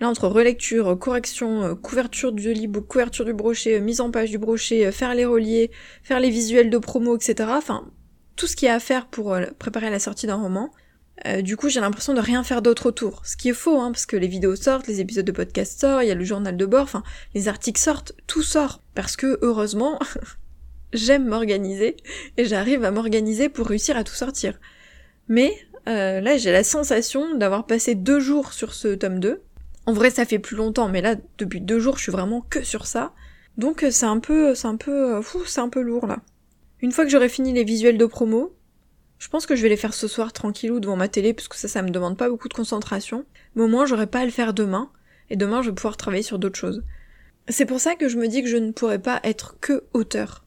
là, 0.00 0.08
entre 0.08 0.28
relecture, 0.28 0.98
correction, 0.98 1.62
euh, 1.62 1.74
couverture 1.74 2.32
du 2.32 2.52
livre, 2.52 2.80
couverture 2.80 3.24
du 3.24 3.32
brochet, 3.32 3.80
mise 3.80 4.00
en 4.00 4.10
page 4.10 4.30
du 4.30 4.38
brochet, 4.38 4.90
faire 4.92 5.14
les 5.14 5.24
reliés, 5.24 5.70
faire 6.02 6.20
les 6.20 6.30
visuels 6.30 6.70
de 6.70 6.78
promo, 6.78 7.16
etc., 7.16 7.50
enfin, 7.52 7.90
tout 8.36 8.46
ce 8.46 8.56
qu'il 8.56 8.66
y 8.66 8.68
a 8.70 8.74
à 8.74 8.80
faire 8.80 9.06
pour 9.06 9.36
préparer 9.58 9.90
la 9.90 9.98
sortie 9.98 10.26
d'un 10.26 10.36
roman, 10.36 10.70
euh, 11.24 11.40
du 11.40 11.56
coup, 11.56 11.68
j'ai 11.68 11.80
l'impression 11.80 12.12
de 12.12 12.20
rien 12.20 12.44
faire 12.44 12.60
d'autre 12.60 12.86
autour. 12.86 13.24
Ce 13.24 13.36
qui 13.36 13.48
est 13.48 13.54
faux, 13.54 13.80
hein, 13.80 13.90
parce 13.90 14.06
que 14.06 14.16
les 14.16 14.26
vidéos 14.26 14.56
sortent, 14.56 14.86
les 14.86 15.00
épisodes 15.00 15.24
de 15.24 15.32
podcast 15.32 15.80
sortent, 15.80 16.04
il 16.04 16.08
y 16.08 16.10
a 16.10 16.14
le 16.14 16.24
journal 16.24 16.56
de 16.56 16.66
bord, 16.66 16.82
enfin, 16.82 17.02
les 17.34 17.48
articles 17.48 17.80
sortent, 17.80 18.12
tout 18.26 18.42
sort. 18.42 18.82
Parce 18.94 19.16
que, 19.16 19.38
heureusement, 19.40 19.98
j'aime 20.92 21.26
m'organiser, 21.26 21.96
et 22.36 22.44
j'arrive 22.44 22.84
à 22.84 22.90
m'organiser 22.90 23.48
pour 23.48 23.66
réussir 23.66 23.96
à 23.96 24.04
tout 24.04 24.14
sortir. 24.14 24.58
Mais, 25.28 25.56
euh, 25.88 26.20
là, 26.20 26.36
j'ai 26.36 26.52
la 26.52 26.64
sensation 26.64 27.34
d'avoir 27.36 27.66
passé 27.66 27.94
deux 27.94 28.20
jours 28.20 28.52
sur 28.52 28.74
ce 28.74 28.88
tome 28.88 29.18
2. 29.18 29.42
En 29.86 29.92
vrai, 29.92 30.10
ça 30.10 30.24
fait 30.24 30.40
plus 30.40 30.56
longtemps, 30.56 30.88
mais 30.88 31.00
là, 31.00 31.14
depuis 31.38 31.60
deux 31.60 31.78
jours, 31.78 31.96
je 31.96 32.02
suis 32.02 32.12
vraiment 32.12 32.40
que 32.40 32.64
sur 32.64 32.86
ça. 32.86 33.12
Donc, 33.56 33.84
euh, 33.84 33.90
c'est 33.90 34.06
un 34.06 34.18
peu, 34.18 34.54
c'est 34.54 34.66
un 34.66 34.76
peu, 34.76 35.22
fou, 35.22 35.44
c'est 35.46 35.60
un 35.60 35.68
peu 35.68 35.80
lourd, 35.80 36.06
là. 36.06 36.18
Une 36.80 36.92
fois 36.92 37.04
que 37.04 37.10
j'aurai 37.10 37.28
fini 37.28 37.52
les 37.52 37.64
visuels 37.64 37.96
de 37.96 38.04
promo, 38.04 38.54
je 39.18 39.28
pense 39.28 39.46
que 39.46 39.56
je 39.56 39.62
vais 39.62 39.68
les 39.68 39.76
faire 39.76 39.94
ce 39.94 40.08
soir 40.08 40.32
tranquillou 40.32 40.80
devant 40.80 40.96
ma 40.96 41.08
télé, 41.08 41.32
parce 41.32 41.48
que 41.48 41.56
ça, 41.56 41.68
ça 41.68 41.82
me 41.82 41.90
demande 41.90 42.18
pas 42.18 42.28
beaucoup 42.28 42.48
de 42.48 42.54
concentration. 42.54 43.24
Mais 43.54 43.62
au 43.62 43.68
moins, 43.68 43.86
j'aurai 43.86 44.06
pas 44.06 44.20
à 44.20 44.24
le 44.24 44.30
faire 44.30 44.52
demain, 44.52 44.90
et 45.30 45.36
demain, 45.36 45.62
je 45.62 45.70
vais 45.70 45.74
pouvoir 45.74 45.96
travailler 45.96 46.22
sur 46.22 46.38
d'autres 46.38 46.58
choses. 46.58 46.82
C'est 47.48 47.64
pour 47.64 47.80
ça 47.80 47.94
que 47.94 48.08
je 48.08 48.18
me 48.18 48.26
dis 48.26 48.42
que 48.42 48.48
je 48.48 48.56
ne 48.56 48.72
pourrais 48.72 48.98
pas 48.98 49.20
être 49.22 49.56
que 49.60 49.84
auteur. 49.94 50.44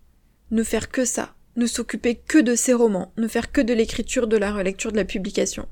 Ne 0.51 0.63
faire 0.63 0.89
que 0.89 1.05
ça. 1.05 1.33
Ne 1.55 1.65
s'occuper 1.65 2.15
que 2.15 2.37
de 2.37 2.55
ces 2.55 2.73
romans. 2.73 3.13
Ne 3.17 3.27
faire 3.27 3.51
que 3.51 3.61
de 3.61 3.73
l'écriture, 3.73 4.27
de 4.27 4.37
la 4.37 4.51
relecture, 4.51 4.91
de 4.91 4.97
la 4.97 5.05
publication. 5.05 5.67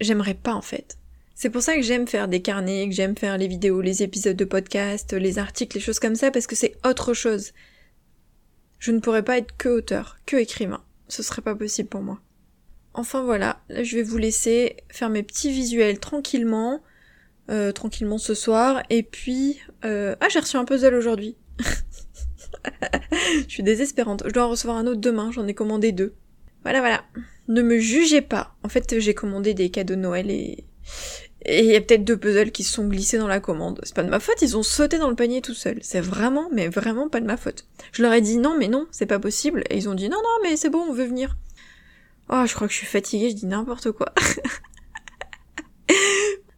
J'aimerais 0.00 0.34
pas, 0.34 0.54
en 0.54 0.62
fait. 0.62 0.98
C'est 1.36 1.50
pour 1.50 1.60
ça 1.60 1.76
que 1.76 1.82
j'aime 1.82 2.08
faire 2.08 2.28
des 2.28 2.40
carnets, 2.40 2.88
que 2.88 2.94
j'aime 2.94 3.14
faire 3.14 3.36
les 3.36 3.46
vidéos, 3.46 3.82
les 3.82 4.02
épisodes 4.02 4.38
de 4.38 4.44
podcast, 4.46 5.12
les 5.12 5.38
articles, 5.38 5.76
les 5.76 5.82
choses 5.82 5.98
comme 5.98 6.14
ça, 6.14 6.30
parce 6.30 6.46
que 6.46 6.56
c'est 6.56 6.74
autre 6.82 7.12
chose. 7.12 7.52
Je 8.78 8.90
ne 8.90 9.00
pourrais 9.00 9.22
pas 9.22 9.36
être 9.36 9.54
que 9.58 9.68
auteur, 9.68 10.16
que 10.24 10.36
écrivain. 10.38 10.82
Ce 11.08 11.22
serait 11.22 11.42
pas 11.42 11.54
possible 11.54 11.90
pour 11.90 12.00
moi. 12.00 12.20
Enfin 12.94 13.22
voilà, 13.22 13.60
là 13.68 13.82
je 13.84 13.96
vais 13.96 14.02
vous 14.02 14.16
laisser 14.16 14.78
faire 14.88 15.10
mes 15.10 15.22
petits 15.22 15.50
visuels 15.50 16.00
tranquillement, 16.00 16.82
euh, 17.50 17.70
tranquillement 17.70 18.16
ce 18.16 18.32
soir, 18.34 18.82
et 18.88 19.02
puis... 19.02 19.60
Euh... 19.84 20.16
Ah 20.22 20.28
j'ai 20.30 20.38
reçu 20.38 20.56
un 20.56 20.64
puzzle 20.64 20.94
aujourd'hui. 20.94 21.36
je 23.46 23.48
suis 23.48 23.62
désespérante. 23.62 24.22
Je 24.24 24.32
dois 24.32 24.46
en 24.46 24.50
recevoir 24.50 24.78
un 24.78 24.86
autre 24.86 25.02
demain, 25.02 25.30
j'en 25.32 25.46
ai 25.46 25.52
commandé 25.52 25.92
deux. 25.92 26.14
Voilà 26.62 26.80
voilà. 26.80 27.04
Ne 27.48 27.60
me 27.60 27.78
jugez 27.78 28.22
pas. 28.22 28.56
En 28.62 28.70
fait 28.70 28.98
j'ai 28.98 29.12
commandé 29.12 29.52
des 29.52 29.68
cadeaux 29.68 29.96
de 29.96 30.00
Noël 30.00 30.30
et... 30.30 30.64
Et 31.48 31.60
il 31.60 31.66
y 31.66 31.76
a 31.76 31.80
peut-être 31.80 32.04
deux 32.04 32.16
puzzles 32.16 32.50
qui 32.50 32.64
se 32.64 32.72
sont 32.72 32.88
glissés 32.88 33.18
dans 33.18 33.28
la 33.28 33.38
commande. 33.38 33.80
C'est 33.84 33.94
pas 33.94 34.02
de 34.02 34.10
ma 34.10 34.18
faute, 34.18 34.42
ils 34.42 34.56
ont 34.56 34.64
sauté 34.64 34.98
dans 34.98 35.08
le 35.08 35.14
panier 35.14 35.40
tout 35.40 35.54
seuls. 35.54 35.78
C'est 35.80 36.00
vraiment, 36.00 36.48
mais 36.52 36.68
vraiment 36.68 37.08
pas 37.08 37.20
de 37.20 37.26
ma 37.26 37.36
faute. 37.36 37.66
Je 37.92 38.02
leur 38.02 38.12
ai 38.12 38.20
dit 38.20 38.36
non, 38.36 38.56
mais 38.58 38.66
non, 38.66 38.88
c'est 38.90 39.06
pas 39.06 39.20
possible. 39.20 39.62
Et 39.70 39.76
ils 39.76 39.88
ont 39.88 39.94
dit 39.94 40.08
non, 40.08 40.16
non, 40.16 40.38
mais 40.42 40.56
c'est 40.56 40.70
bon, 40.70 40.84
on 40.88 40.92
veut 40.92 41.04
venir. 41.06 41.36
Oh, 42.28 42.42
je 42.46 42.54
crois 42.54 42.66
que 42.66 42.72
je 42.72 42.78
suis 42.78 42.86
fatiguée, 42.86 43.30
je 43.30 43.36
dis 43.36 43.46
n'importe 43.46 43.92
quoi. 43.92 44.12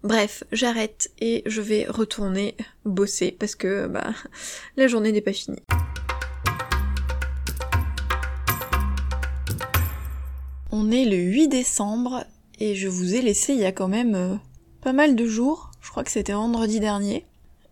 Bref, 0.02 0.44
j'arrête 0.52 1.10
et 1.20 1.42
je 1.44 1.60
vais 1.60 1.84
retourner 1.86 2.56
bosser 2.86 3.30
parce 3.30 3.54
que 3.54 3.86
bah 3.88 4.14
la 4.78 4.88
journée 4.88 5.12
n'est 5.12 5.20
pas 5.20 5.34
finie. 5.34 5.60
On 10.70 10.90
est 10.90 11.04
le 11.04 11.16
8 11.16 11.48
décembre 11.48 12.24
et 12.58 12.74
je 12.74 12.88
vous 12.88 13.14
ai 13.14 13.20
laissé 13.20 13.52
il 13.52 13.58
y 13.58 13.66
a 13.66 13.72
quand 13.72 13.88
même 13.88 14.14
euh, 14.14 14.36
pas 14.80 14.92
mal 14.92 15.16
de 15.16 15.26
jours, 15.26 15.70
je 15.80 15.90
crois 15.90 16.04
que 16.04 16.10
c'était 16.10 16.32
vendredi 16.32 16.80
dernier. 16.80 17.26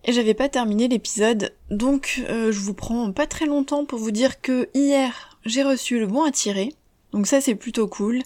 Et 0.05 0.13
j'avais 0.13 0.33
pas 0.33 0.47
terminé 0.47 0.87
l'épisode, 0.87 1.53
donc 1.69 2.23
euh, 2.29 2.51
je 2.51 2.59
vous 2.59 2.73
prends 2.73 3.11
pas 3.11 3.27
très 3.27 3.45
longtemps 3.45 3.85
pour 3.85 3.99
vous 3.99 4.11
dire 4.11 4.41
que 4.41 4.69
hier 4.73 5.37
j'ai 5.45 5.63
reçu 5.63 5.99
le 5.99 6.07
bon 6.07 6.23
à 6.23 6.31
tirer. 6.31 6.73
Donc 7.11 7.27
ça 7.27 7.41
c'est 7.41 7.55
plutôt 7.55 7.87
cool. 7.87 8.21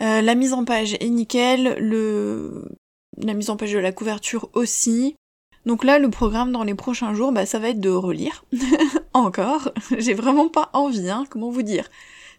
Euh, 0.00 0.20
la 0.20 0.34
mise 0.34 0.52
en 0.52 0.64
page 0.64 0.94
est 0.94 1.08
nickel, 1.08 1.76
le... 1.78 2.68
la 3.16 3.32
mise 3.32 3.48
en 3.48 3.56
page 3.56 3.72
de 3.72 3.78
la 3.78 3.92
couverture 3.92 4.50
aussi. 4.52 5.16
Donc 5.64 5.82
là 5.82 5.98
le 5.98 6.10
programme 6.10 6.52
dans 6.52 6.64
les 6.64 6.74
prochains 6.74 7.14
jours, 7.14 7.32
bah 7.32 7.46
ça 7.46 7.58
va 7.58 7.70
être 7.70 7.80
de 7.80 7.90
relire. 7.90 8.44
Encore. 9.14 9.70
J'ai 9.96 10.14
vraiment 10.14 10.48
pas 10.48 10.68
envie, 10.74 11.08
hein, 11.08 11.24
comment 11.30 11.50
vous 11.50 11.62
dire. 11.62 11.88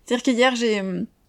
C'est-à-dire 0.05 0.23
qu'hier 0.23 0.55
j'ai 0.55 0.83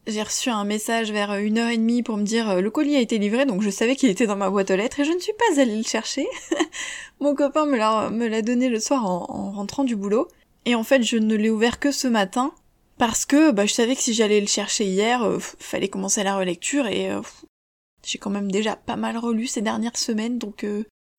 j'ai 0.07 0.23
reçu 0.23 0.51
un 0.51 0.65
message 0.65 1.11
vers 1.11 1.35
une 1.35 1.59
heure 1.59 1.71
et 1.71 1.77
demie 1.77 2.03
pour 2.03 2.17
me 2.17 2.23
dire 2.23 2.49
euh, 2.51 2.61
le 2.61 2.71
colis 2.71 2.97
a 2.97 3.01
été 3.01 3.19
livré, 3.19 3.45
donc 3.45 3.63
je 3.63 3.71
savais 3.71 3.97
qu'il 3.97 4.09
était 4.09 4.27
dans 4.27 4.37
ma 4.37 4.51
boîte 4.51 4.71
aux 4.71 4.77
lettres 4.77 5.01
et 5.01 5.05
je 5.05 5.13
ne 5.13 5.19
suis 5.19 5.33
pas 5.33 5.61
allée 5.61 5.77
le 5.77 5.83
chercher. 5.83 6.27
Mon 7.21 7.35
copain 7.35 7.67
me 7.67 7.77
l'a, 7.77 8.11
me 8.11 8.29
l'a 8.29 8.43
donné 8.43 8.69
le 8.69 8.79
soir 8.79 9.05
en, 9.05 9.27
en 9.29 9.51
rentrant 9.51 9.85
du 9.85 9.97
boulot. 9.97 10.29
Et 10.65 10.75
en 10.75 10.85
fait, 10.85 11.03
je 11.03 11.17
ne 11.17 11.35
l'ai 11.35 11.51
ouvert 11.51 11.79
que 11.81 11.91
ce 11.91 12.09
matin 12.09 12.53
parce 12.99 13.27
que 13.27 13.51
bah, 13.51 13.67
je 13.67 13.73
savais 13.73 13.97
que 13.97 14.03
si 14.03 14.15
j'allais 14.15 14.41
le 14.41 14.47
chercher 14.47 14.85
hier, 14.85 15.23
euh, 15.23 15.39
fallait 15.41 15.89
commencer 15.89 16.23
la 16.23 16.37
relecture 16.37 16.87
et 16.87 17.11
euh, 17.11 17.21
j'ai 18.05 18.19
quand 18.19 18.31
même 18.31 18.51
déjà 18.51 18.77
pas 18.77 18.97
mal 18.97 19.19
relu 19.19 19.47
ces 19.47 19.61
dernières 19.61 19.97
semaines, 19.97 20.39
donc 20.39 20.65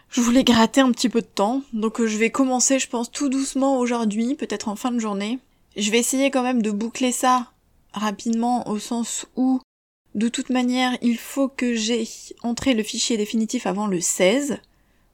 je 0.10 0.21
voulais 0.21 0.45
gratter 0.45 0.80
un 0.80 0.91
petit 0.91 1.10
peu 1.10 1.21
de 1.21 1.28
temps. 1.28 1.62
Donc 1.73 2.04
je 2.04 2.17
vais 2.17 2.30
commencer, 2.30 2.80
je 2.80 2.88
pense, 2.88 3.12
tout 3.12 3.28
doucement 3.28 3.78
aujourd'hui, 3.80 4.36
peut-être 4.36 4.69
en 4.69 4.78
fin 4.78 4.91
de 4.91 5.00
journée. 5.00 5.39
Je 5.76 5.91
vais 5.91 6.00
essayer 6.00 6.32
quand 6.32 6.43
même 6.43 6.62
de 6.62 6.71
boucler 6.71 7.12
ça 7.12 7.52
rapidement 7.97 8.67
au 8.69 8.79
sens 8.79 9.25
où, 9.36 9.60
de 10.15 10.29
toute 10.29 10.49
manière, 10.49 10.97
il 11.01 11.17
faut 11.17 11.47
que 11.47 11.75
j'ai 11.75 12.07
entré 12.43 12.73
le 12.73 12.83
fichier 12.83 13.17
définitif 13.17 13.67
avant 13.67 13.88
le 13.88 14.01
16. 14.01 14.60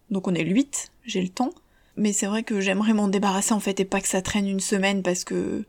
Donc 0.10 0.28
on 0.28 0.36
est 0.36 0.44
le 0.44 0.52
8, 0.52 0.92
j'ai 1.06 1.22
le 1.22 1.30
temps. 1.30 1.52
Mais 1.96 2.14
c'est 2.14 2.26
vrai 2.26 2.44
que 2.44 2.60
j'aimerais 2.60 2.94
m'en 2.94 3.08
débarrasser 3.08 3.54
en 3.54 3.60
fait 3.60 3.80
et 3.80 3.86
pas 3.86 4.02
que 4.02 4.08
ça 4.08 4.22
traîne 4.22 4.48
une 4.48 4.60
semaine 4.60 5.04
parce 5.04 5.24
que 5.24 5.64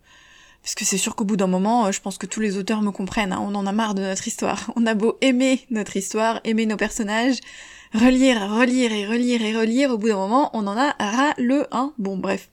parce 0.63 0.75
c'est 0.79 0.97
sûr 0.97 1.15
qu'au 1.15 1.27
bout 1.27 1.37
d'un 1.37 1.47
moment, 1.47 1.85
euh, 1.85 1.93
je 1.93 2.01
pense 2.01 2.17
que 2.17 2.25
tous 2.25 2.41
les 2.41 2.57
auteurs 2.57 2.81
me 2.81 2.91
comprennent, 2.91 3.35
hein. 3.35 3.43
on 3.43 3.55
en 3.55 3.67
a 3.67 3.73
marre 3.73 3.95
de 3.95 4.01
notre 4.01 4.27
histoire. 4.27 4.73
On 4.77 4.87
a 4.87 4.95
beau 4.95 5.19
aimer 5.21 5.61
notre 5.69 5.99
histoire, 5.99 6.41
aimer 6.45 6.65
nos 6.65 6.79
personnages, 6.79 7.37
relire, 7.95 8.51
relire 8.51 8.93
et 8.93 9.07
relire 9.07 9.43
et 9.43 9.57
relire, 9.57 9.91
au 9.91 9.99
bout 9.99 10.09
d'un 10.09 10.17
moment, 10.17 10.51
on 10.53 10.67
en 10.67 10.77
a 10.77 10.95
ras 10.99 11.35
le 11.39 11.67
1. 11.71 11.95
Bon, 11.99 12.17
bref. 12.17 12.51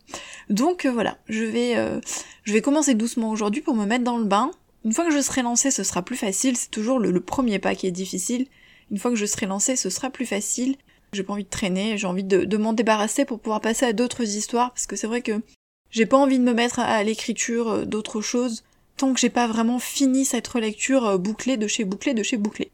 Donc 0.50 0.86
euh, 0.86 0.92
voilà, 0.92 1.18
je 1.28 1.44
vais, 1.44 1.76
euh, 1.76 2.00
je 2.44 2.54
vais 2.54 2.62
commencer 2.62 2.94
doucement 2.94 3.32
aujourd'hui 3.32 3.62
pour 3.62 3.76
me 3.76 3.86
mettre 3.86 4.04
dans 4.04 4.18
le 4.18 4.26
bain. 4.26 4.52
Une 4.86 4.94
fois 4.94 5.06
que 5.06 5.12
je 5.12 5.22
serai 5.22 5.42
lancée, 5.42 5.72
ce 5.72 5.84
sera 5.84 6.04
plus 6.04 6.16
facile. 6.16 6.56
C'est 6.56 6.72
toujours 6.72 7.00
le, 7.00 7.20
premier 7.20 7.60
pas 7.60 7.76
qui 7.76 7.88
est 7.88 7.92
difficile. 7.92 8.48
Une 8.92 8.98
fois 8.98 9.12
que 9.12 9.18
je 9.18 9.26
serai 9.26 9.46
lancée, 9.46 9.76
ce 9.76 9.90
sera 9.90 10.10
plus 10.10 10.26
facile. 10.26 10.76
J'ai 11.14 11.24
pas 11.24 11.34
envie 11.34 11.44
de 11.44 11.50
traîner, 11.50 11.98
j'ai 11.98 12.08
envie 12.08 12.24
de, 12.24 12.58
m'en 12.58 12.74
débarrasser 12.74 13.26
pour 13.26 13.40
pouvoir 13.40 13.62
passer 13.62 13.86
à 13.86 13.94
d'autres 13.94 14.24
histoires, 14.24 14.72
parce 14.72 14.88
que 14.88 14.96
c'est 14.96 15.08
vrai 15.08 15.22
que 15.22 15.42
j'ai 15.90 16.06
pas 16.06 16.18
envie 16.18 16.40
de 16.40 16.44
me 16.44 16.54
mettre 16.54 16.80
à, 16.80 17.04
l'écriture 17.04 17.70
euh, 17.70 17.86
d'autres 17.86 18.22
choses 18.22 18.64
tant 18.98 19.14
que 19.14 19.20
j'ai 19.20 19.30
pas 19.30 19.48
vraiment 19.48 19.80
fini 19.80 20.26
cette 20.26 20.48
relecture 20.48 21.18
bouclée 21.18 21.58
de 21.58 21.66
chez 21.66 21.86
bouclée 21.86 22.14
de 22.14 22.22
chez 22.24 22.38
bouclée. 22.38 22.72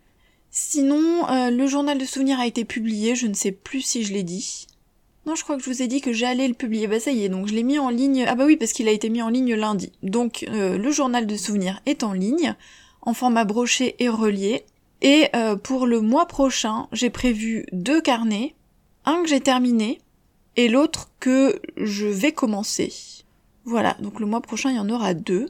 Sinon, 0.59 1.29
euh, 1.29 1.51
le 1.51 1.67
journal 1.67 1.99
de 1.99 2.05
souvenirs 2.05 2.39
a 2.39 2.47
été 2.47 2.65
publié, 2.65 3.13
je 3.13 3.27
ne 3.27 3.35
sais 3.35 3.51
plus 3.51 3.81
si 3.81 4.01
je 4.01 4.11
l'ai 4.11 4.23
dit. 4.23 4.65
Non, 5.27 5.35
je 5.35 5.43
crois 5.43 5.55
que 5.55 5.61
je 5.61 5.69
vous 5.69 5.83
ai 5.83 5.87
dit 5.87 6.01
que 6.01 6.13
j'allais 6.13 6.47
le 6.47 6.55
publier. 6.55 6.87
Bah 6.87 6.99
ça 6.99 7.11
y 7.11 7.23
est, 7.23 7.29
donc 7.29 7.45
je 7.45 7.53
l'ai 7.53 7.61
mis 7.61 7.77
en 7.77 7.91
ligne. 7.91 8.25
Ah 8.27 8.33
bah 8.33 8.45
oui, 8.47 8.57
parce 8.57 8.71
qu'il 8.71 8.87
a 8.87 8.91
été 8.91 9.09
mis 9.09 9.21
en 9.21 9.29
ligne 9.29 9.53
lundi. 9.53 9.91
Donc 10.01 10.47
euh, 10.49 10.79
le 10.79 10.89
journal 10.89 11.27
de 11.27 11.37
souvenirs 11.37 11.79
est 11.85 12.01
en 12.01 12.11
ligne, 12.11 12.55
en 13.03 13.13
format 13.13 13.45
broché 13.45 13.97
et 13.99 14.09
relié. 14.09 14.65
Et 15.03 15.27
euh, 15.35 15.55
pour 15.57 15.85
le 15.85 16.01
mois 16.01 16.25
prochain, 16.25 16.87
j'ai 16.91 17.11
prévu 17.11 17.67
deux 17.71 18.01
carnets, 18.01 18.55
un 19.05 19.21
que 19.21 19.29
j'ai 19.29 19.41
terminé 19.41 20.01
et 20.55 20.69
l'autre 20.69 21.11
que 21.19 21.61
je 21.77 22.07
vais 22.07 22.31
commencer. 22.31 22.91
Voilà, 23.63 23.95
donc 23.99 24.19
le 24.19 24.25
mois 24.25 24.41
prochain 24.41 24.71
il 24.71 24.77
y 24.77 24.79
en 24.79 24.89
aura 24.89 25.13
deux. 25.13 25.49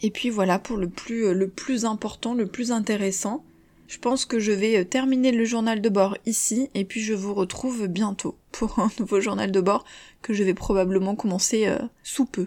Et 0.00 0.12
puis 0.12 0.30
voilà 0.30 0.60
pour 0.60 0.76
le 0.76 0.88
plus 0.88 1.34
le 1.34 1.48
plus 1.48 1.84
important, 1.84 2.34
le 2.34 2.46
plus 2.46 2.70
intéressant. 2.70 3.42
Je 3.86 3.98
pense 3.98 4.24
que 4.24 4.38
je 4.38 4.52
vais 4.52 4.78
euh, 4.78 4.84
terminer 4.84 5.32
le 5.32 5.44
journal 5.44 5.80
de 5.80 5.88
bord 5.88 6.16
ici 6.26 6.70
et 6.74 6.84
puis 6.84 7.00
je 7.00 7.14
vous 7.14 7.34
retrouve 7.34 7.86
bientôt 7.86 8.36
pour 8.52 8.78
un 8.78 8.90
nouveau 8.98 9.20
journal 9.20 9.50
de 9.50 9.60
bord 9.60 9.84
que 10.22 10.32
je 10.32 10.42
vais 10.42 10.54
probablement 10.54 11.14
commencer 11.14 11.66
euh, 11.66 11.78
sous 12.02 12.24
peu. 12.24 12.46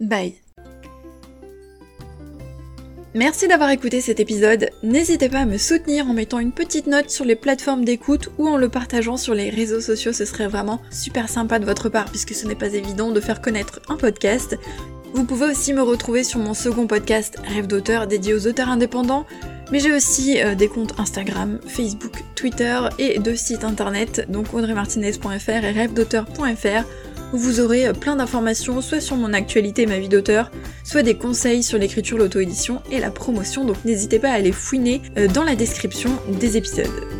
Bye 0.00 0.34
Merci 3.14 3.48
d'avoir 3.48 3.70
écouté 3.70 4.00
cet 4.00 4.20
épisode. 4.20 4.68
N'hésitez 4.82 5.28
pas 5.28 5.40
à 5.40 5.46
me 5.46 5.56
soutenir 5.56 6.06
en 6.06 6.12
mettant 6.12 6.38
une 6.38 6.52
petite 6.52 6.86
note 6.86 7.10
sur 7.10 7.24
les 7.24 7.36
plateformes 7.36 7.84
d'écoute 7.84 8.30
ou 8.38 8.46
en 8.46 8.58
le 8.58 8.68
partageant 8.68 9.16
sur 9.16 9.34
les 9.34 9.50
réseaux 9.50 9.80
sociaux, 9.80 10.12
ce 10.12 10.26
serait 10.26 10.46
vraiment 10.46 10.80
super 10.90 11.28
sympa 11.28 11.58
de 11.58 11.64
votre 11.64 11.88
part 11.88 12.04
puisque 12.04 12.34
ce 12.34 12.46
n'est 12.46 12.54
pas 12.54 12.74
évident 12.74 13.10
de 13.10 13.20
faire 13.20 13.40
connaître 13.40 13.80
un 13.88 13.96
podcast. 13.96 14.56
Vous 15.14 15.24
pouvez 15.24 15.46
aussi 15.46 15.72
me 15.72 15.82
retrouver 15.82 16.22
sur 16.22 16.38
mon 16.38 16.52
second 16.52 16.86
podcast 16.86 17.38
Rêve 17.42 17.66
d'auteur 17.66 18.06
dédié 18.06 18.34
aux 18.34 18.46
auteurs 18.46 18.68
indépendants 18.68 19.26
mais 19.70 19.80
j'ai 19.80 19.92
aussi 19.92 20.40
euh, 20.40 20.54
des 20.54 20.68
comptes 20.68 20.94
Instagram, 20.98 21.58
Facebook, 21.66 22.24
Twitter 22.34 22.80
et 22.98 23.18
deux 23.18 23.36
sites 23.36 23.64
internet, 23.64 24.26
donc 24.28 24.54
audreymartinez.fr 24.54 25.50
et 25.50 25.70
rêvedauteur.fr, 25.72 26.84
où 27.32 27.36
vous 27.36 27.60
aurez 27.60 27.86
euh, 27.86 27.92
plein 27.92 28.16
d'informations 28.16 28.80
soit 28.80 29.00
sur 29.00 29.16
mon 29.16 29.32
actualité 29.32 29.82
et 29.82 29.86
ma 29.86 29.98
vie 29.98 30.08
d'auteur, 30.08 30.50
soit 30.84 31.02
des 31.02 31.14
conseils 31.14 31.62
sur 31.62 31.78
l'écriture, 31.78 32.18
l'auto-édition 32.18 32.82
et 32.90 33.00
la 33.00 33.10
promotion, 33.10 33.64
donc 33.64 33.84
n'hésitez 33.84 34.18
pas 34.18 34.30
à 34.30 34.34
aller 34.34 34.52
fouiner 34.52 35.02
euh, 35.16 35.28
dans 35.28 35.44
la 35.44 35.56
description 35.56 36.10
des 36.40 36.56
épisodes. 36.56 37.17